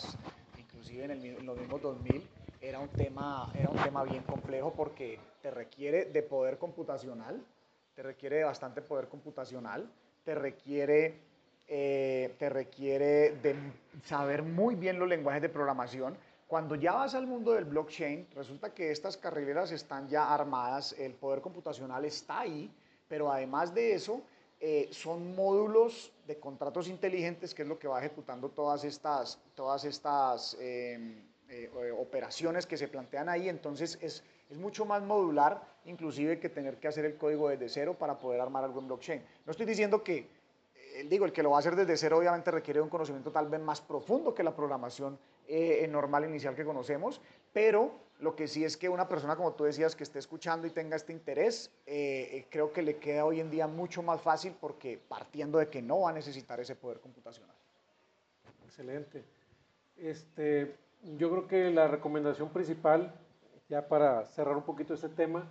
inclusive 0.58 1.06
en, 1.06 1.12
el, 1.12 1.26
en 1.26 1.46
los 1.46 1.60
mismos 1.60 1.80
2000, 1.80 2.28
era 2.60 2.80
un, 2.80 2.89
tema, 2.89 3.52
era 3.54 3.70
un 3.70 3.78
tema 3.84 4.04
bien 4.04 4.24
complejo 4.24 4.74
porque 4.74 5.20
te 5.43 5.52
requiere 5.52 6.06
de 6.06 6.24
poder 6.24 6.58
computacional, 6.58 7.39
te 7.93 8.02
requiere 8.02 8.38
de 8.38 8.43
bastante 8.46 8.82
poder 8.82 9.08
computacional, 9.10 9.88
te 10.26 10.34
requiere 10.34 11.28
eh, 11.67 12.34
te 12.39 12.49
requiere 12.49 13.32
de 13.43 13.56
saber 14.06 14.41
muy 14.41 14.75
bien 14.75 14.97
los 14.99 15.08
lenguajes 15.08 15.41
de 15.41 15.49
programación. 15.49 16.17
Cuando 16.47 16.75
ya 16.75 16.93
vas 16.93 17.13
al 17.13 17.27
mundo 17.27 17.51
del 17.51 17.65
blockchain, 17.65 18.27
resulta 18.34 18.73
que 18.73 18.89
estas 18.91 19.17
carrileras 19.17 19.73
están 19.73 20.08
ya 20.08 20.34
armadas, 20.34 20.95
el 20.97 21.13
poder 21.13 21.41
computacional 21.41 22.06
está 22.06 22.39
ahí, 22.39 22.71
pero 23.10 23.30
además 23.30 23.73
de 23.73 23.93
eso, 23.93 24.21
eh, 24.62 24.88
son 24.91 25.36
módulos 25.36 26.13
de 26.25 26.39
contratos 26.39 26.88
inteligentes, 26.88 27.53
que 27.53 27.63
es 27.63 27.67
lo 27.67 27.77
que 27.77 27.89
va 27.89 27.99
ejecutando 27.99 28.47
todas 28.49 28.86
estas, 28.86 29.38
todas 29.53 29.84
estas 29.84 30.56
em, 30.62 31.21
eh, 31.49 31.69
operaciones 31.97 32.65
que 32.65 32.77
se 32.77 32.88
plantean 32.88 33.27
ahí. 33.27 33.49
Entonces 33.49 33.99
es, 34.01 34.23
es 34.49 34.58
mucho 34.58 34.86
más 34.86 35.03
modular, 35.03 35.62
inclusive 35.84 36.39
que 36.39 36.47
tener 36.47 36.77
que 36.77 36.88
hacer 36.88 37.03
el 37.03 37.17
código 37.17 37.49
desde 37.49 37.67
cero 37.67 37.97
para 37.99 38.17
poder 38.17 38.39
armar 38.39 38.63
algo 38.63 38.80
en 38.80 38.88
blockchain. 38.88 39.21
No 39.45 39.51
estoy 39.51 39.65
diciendo 39.65 40.01
que 40.01 40.37
digo, 41.05 41.25
el 41.25 41.31
que 41.31 41.43
lo 41.43 41.51
va 41.51 41.57
a 41.57 41.60
hacer 41.60 41.75
desde 41.75 41.97
cero 41.97 42.17
obviamente 42.17 42.51
requiere 42.51 42.81
un 42.81 42.89
conocimiento 42.89 43.31
tal 43.31 43.47
vez 43.47 43.60
más 43.60 43.81
profundo 43.81 44.33
que 44.33 44.43
la 44.43 44.55
programación 44.55 45.17
eh, 45.47 45.88
normal 45.89 46.25
inicial 46.25 46.55
que 46.55 46.65
conocemos, 46.65 47.21
pero 47.53 47.91
lo 48.19 48.36
que 48.36 48.47
sí 48.47 48.63
es 48.65 48.77
que 48.77 48.89
una 48.89 49.07
persona, 49.07 49.36
como 49.36 49.53
tú 49.53 49.63
decías, 49.63 49.95
que 49.95 50.03
esté 50.03 50.19
escuchando 50.19 50.65
y 50.65 50.71
tenga 50.71 50.95
este 50.95 51.13
interés, 51.13 51.71
eh, 51.86 52.29
eh, 52.31 52.47
creo 52.49 52.73
que 52.73 52.81
le 52.81 52.97
queda 52.97 53.25
hoy 53.25 53.39
en 53.39 53.51
día 53.51 53.67
mucho 53.67 54.01
más 54.01 54.21
fácil 54.21 54.55
porque 54.60 54.99
partiendo 55.07 55.60
de 55.60 55.69
que 55.69 55.81
no 55.81 56.01
va 56.01 56.10
a 56.10 56.13
necesitar 56.13 56.60
ese 56.60 56.75
poder 56.75 56.99
computacional. 56.99 57.55
Excelente. 58.65 59.23
Este, 59.97 60.75
yo 61.17 61.29
creo 61.29 61.47
que 61.47 61.71
la 61.71 61.88
recomendación 61.88 62.49
principal, 62.49 63.13
ya 63.69 63.88
para 63.88 64.25
cerrar 64.25 64.57
un 64.57 64.63
poquito 64.63 64.95
este 64.95 65.10
tema, 65.10 65.47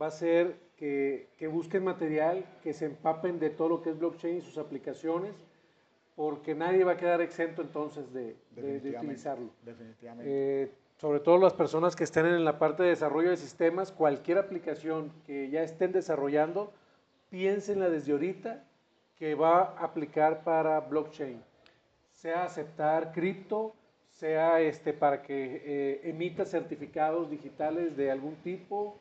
va 0.00 0.06
a 0.08 0.10
ser 0.10 0.56
que, 0.76 1.28
busquen 1.50 1.84
material, 1.84 2.44
que 2.62 2.72
se 2.72 2.86
empapen 2.86 3.38
de 3.38 3.50
todo 3.50 3.68
lo 3.68 3.82
que 3.82 3.90
es 3.90 3.98
blockchain 3.98 4.38
y 4.38 4.40
sus 4.40 4.58
aplicaciones, 4.58 5.34
porque 6.14 6.54
nadie 6.54 6.84
va 6.84 6.92
a 6.92 6.96
quedar 6.96 7.20
exento 7.20 7.62
entonces 7.62 8.12
de, 8.12 8.36
utilizarlo. 8.56 9.50
Definitivamente. 9.62 10.62
Eh, 10.62 10.70
sobre 10.98 11.20
todo 11.20 11.38
las 11.38 11.52
personas 11.52 11.94
que 11.94 12.04
estén 12.04 12.24
en 12.26 12.44
la 12.44 12.58
parte 12.58 12.82
de 12.82 12.90
desarrollo 12.90 13.30
de 13.30 13.36
sistemas, 13.36 13.92
cualquier 13.92 14.38
aplicación 14.38 15.12
que 15.26 15.50
ya 15.50 15.62
estén 15.62 15.92
desarrollando, 15.92 16.72
piénsenla 17.28 17.90
desde 17.90 18.12
ahorita 18.12 18.64
que 19.18 19.34
va 19.34 19.62
a 19.62 19.84
aplicar 19.84 20.42
para 20.42 20.80
blockchain. 20.80 21.42
Sea 22.12 22.44
aceptar 22.44 23.12
cripto, 23.12 23.74
sea 24.10 24.60
este, 24.60 24.94
para 24.94 25.22
que 25.22 25.62
eh, 25.64 26.00
emita 26.04 26.46
certificados 26.46 27.30
digitales 27.30 27.96
de 27.96 28.10
algún 28.10 28.36
tipo, 28.36 28.98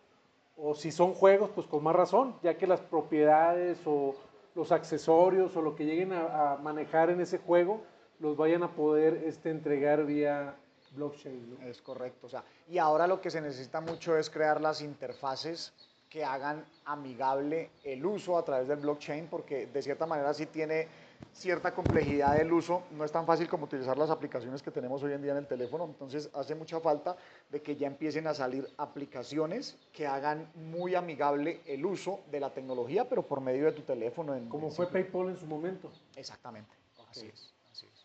o 0.57 0.75
si 0.75 0.91
son 0.91 1.13
juegos, 1.13 1.49
pues 1.53 1.67
con 1.67 1.83
más 1.83 1.95
razón, 1.95 2.35
ya 2.41 2.57
que 2.57 2.67
las 2.67 2.81
propiedades 2.81 3.79
o 3.85 4.15
los 4.55 4.71
accesorios 4.71 5.55
o 5.55 5.61
lo 5.61 5.75
que 5.75 5.85
lleguen 5.85 6.13
a, 6.13 6.57
manejar 6.61 7.09
en 7.09 7.21
ese 7.21 7.37
juego 7.37 7.81
los 8.19 8.37
vayan 8.37 8.63
a 8.63 8.71
poder 8.71 9.23
este, 9.25 9.49
entregar 9.49 10.05
vía 10.05 10.55
blockchain. 10.95 11.57
Es 11.65 11.81
correcto. 11.81 12.27
O 12.27 12.29
sea, 12.29 12.43
y 12.69 12.77
ahora 12.77 13.05
lo 13.07 13.19
que 13.19 13.29
se 13.29 13.41
necesita 13.41 13.81
mucho 13.81 14.17
es 14.17 14.29
crear 14.29 14.61
las 14.61 14.81
interfaces 14.81 15.73
que 16.09 16.23
hagan 16.23 16.63
amigable 16.85 17.71
el 17.83 18.05
uso 18.05 18.37
a 18.37 18.45
través 18.45 18.69
del 18.69 18.79
blockchain, 18.79 19.27
porque 19.27 19.67
de 19.67 19.81
cierta 19.81 20.05
manera 20.05 20.33
sí 20.33 20.45
tiene 20.45 20.87
cierta 21.33 21.73
complejidad 21.73 22.35
del 22.37 22.51
uso, 22.51 22.83
no 22.91 23.03
es 23.03 23.11
tan 23.11 23.25
fácil 23.25 23.47
como 23.47 23.65
utilizar 23.65 23.97
las 23.97 24.09
aplicaciones 24.09 24.61
que 24.61 24.71
tenemos 24.71 25.03
hoy 25.03 25.13
en 25.13 25.21
día 25.21 25.31
en 25.31 25.39
el 25.39 25.47
teléfono, 25.47 25.85
entonces 25.85 26.29
hace 26.33 26.55
mucha 26.55 26.79
falta 26.79 27.17
de 27.49 27.61
que 27.61 27.75
ya 27.75 27.87
empiecen 27.87 28.27
a 28.27 28.33
salir 28.33 28.67
aplicaciones 28.77 29.77
que 29.91 30.07
hagan 30.07 30.49
muy 30.55 30.95
amigable 30.95 31.61
el 31.65 31.85
uso 31.85 32.21
de 32.31 32.39
la 32.39 32.53
tecnología, 32.53 33.07
pero 33.09 33.23
por 33.23 33.41
medio 33.41 33.65
de 33.65 33.73
tu 33.73 33.81
teléfono. 33.81 34.33
como 34.49 34.71
fue 34.71 34.87
PayPal 34.87 35.29
en 35.29 35.37
su 35.37 35.45
momento. 35.45 35.91
Exactamente, 36.15 36.73
así, 37.09 37.27
es, 37.27 37.53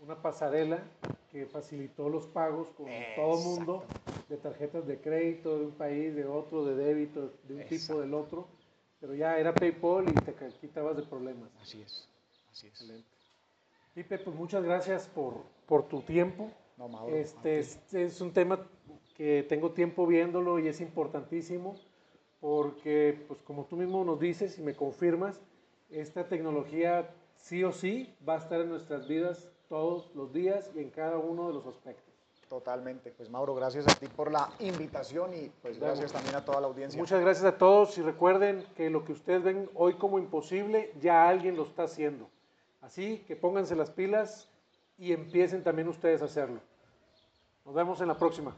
Una 0.00 0.20
pasarela 0.20 0.82
que 1.30 1.46
facilitó 1.46 2.08
los 2.08 2.26
pagos 2.26 2.68
con 2.76 2.86
todo 3.14 3.38
el 3.38 3.44
mundo 3.44 3.84
de 4.28 4.36
tarjetas 4.36 4.86
de 4.86 5.00
crédito 5.00 5.58
de 5.58 5.66
un 5.66 5.72
país, 5.72 6.14
de 6.14 6.24
otro, 6.24 6.64
de 6.64 6.74
débito, 6.74 7.32
de 7.44 7.54
un 7.54 7.64
tipo, 7.66 8.00
del 8.00 8.14
otro, 8.14 8.48
pero 9.00 9.14
ya 9.14 9.38
era 9.38 9.54
PayPal 9.54 10.08
y 10.08 10.12
te 10.12 10.34
quitabas 10.60 10.96
de 10.96 11.02
problemas. 11.02 11.50
Así 11.62 11.80
es. 11.82 12.09
Así. 12.50 12.66
Excelente. 12.66 13.08
Pipe, 13.94 14.18
pues 14.18 14.36
muchas 14.36 14.62
gracias 14.62 15.08
por, 15.08 15.34
por 15.66 15.88
tu 15.88 16.02
tiempo. 16.02 16.50
No, 16.76 16.88
Mauro, 16.88 17.14
este, 17.14 17.58
este 17.58 18.04
es 18.04 18.20
un 18.20 18.32
tema 18.32 18.66
que 19.16 19.44
tengo 19.48 19.72
tiempo 19.72 20.06
viéndolo 20.06 20.58
y 20.58 20.68
es 20.68 20.80
importantísimo 20.80 21.76
porque, 22.40 23.22
pues 23.28 23.42
como 23.42 23.66
tú 23.66 23.76
mismo 23.76 24.04
nos 24.04 24.18
dices 24.18 24.58
y 24.58 24.62
me 24.62 24.74
confirmas, 24.74 25.40
esta 25.90 26.28
tecnología 26.28 27.10
sí 27.36 27.64
o 27.64 27.72
sí 27.72 28.14
va 28.26 28.34
a 28.34 28.38
estar 28.38 28.60
en 28.60 28.70
nuestras 28.70 29.06
vidas 29.06 29.50
todos 29.68 30.10
los 30.14 30.32
días 30.32 30.70
y 30.74 30.80
en 30.80 30.90
cada 30.90 31.18
uno 31.18 31.48
de 31.48 31.54
los 31.54 31.66
aspectos. 31.66 32.14
Totalmente. 32.48 33.12
Pues 33.12 33.30
Mauro, 33.30 33.54
gracias 33.54 33.86
a 33.86 33.94
ti 33.94 34.08
por 34.08 34.32
la 34.32 34.50
invitación 34.58 35.34
y 35.34 35.52
pues 35.62 35.78
gracias 35.78 36.12
también 36.12 36.34
a 36.34 36.44
toda 36.44 36.60
la 36.60 36.66
audiencia. 36.66 36.98
Muchas 36.98 37.20
gracias 37.20 37.44
a 37.44 37.56
todos 37.56 37.96
y 37.98 38.02
recuerden 38.02 38.64
que 38.74 38.90
lo 38.90 39.04
que 39.04 39.12
ustedes 39.12 39.44
ven 39.44 39.70
hoy 39.74 39.94
como 39.94 40.18
imposible, 40.18 40.92
ya 41.00 41.28
alguien 41.28 41.56
lo 41.56 41.64
está 41.64 41.84
haciendo. 41.84 42.28
Así 42.80 43.18
que 43.26 43.36
pónganse 43.36 43.76
las 43.76 43.90
pilas 43.90 44.48
y 44.98 45.12
empiecen 45.12 45.62
también 45.62 45.88
ustedes 45.88 46.22
a 46.22 46.26
hacerlo. 46.26 46.60
Nos 47.64 47.74
vemos 47.74 48.00
en 48.00 48.08
la 48.08 48.16
próxima. 48.16 48.56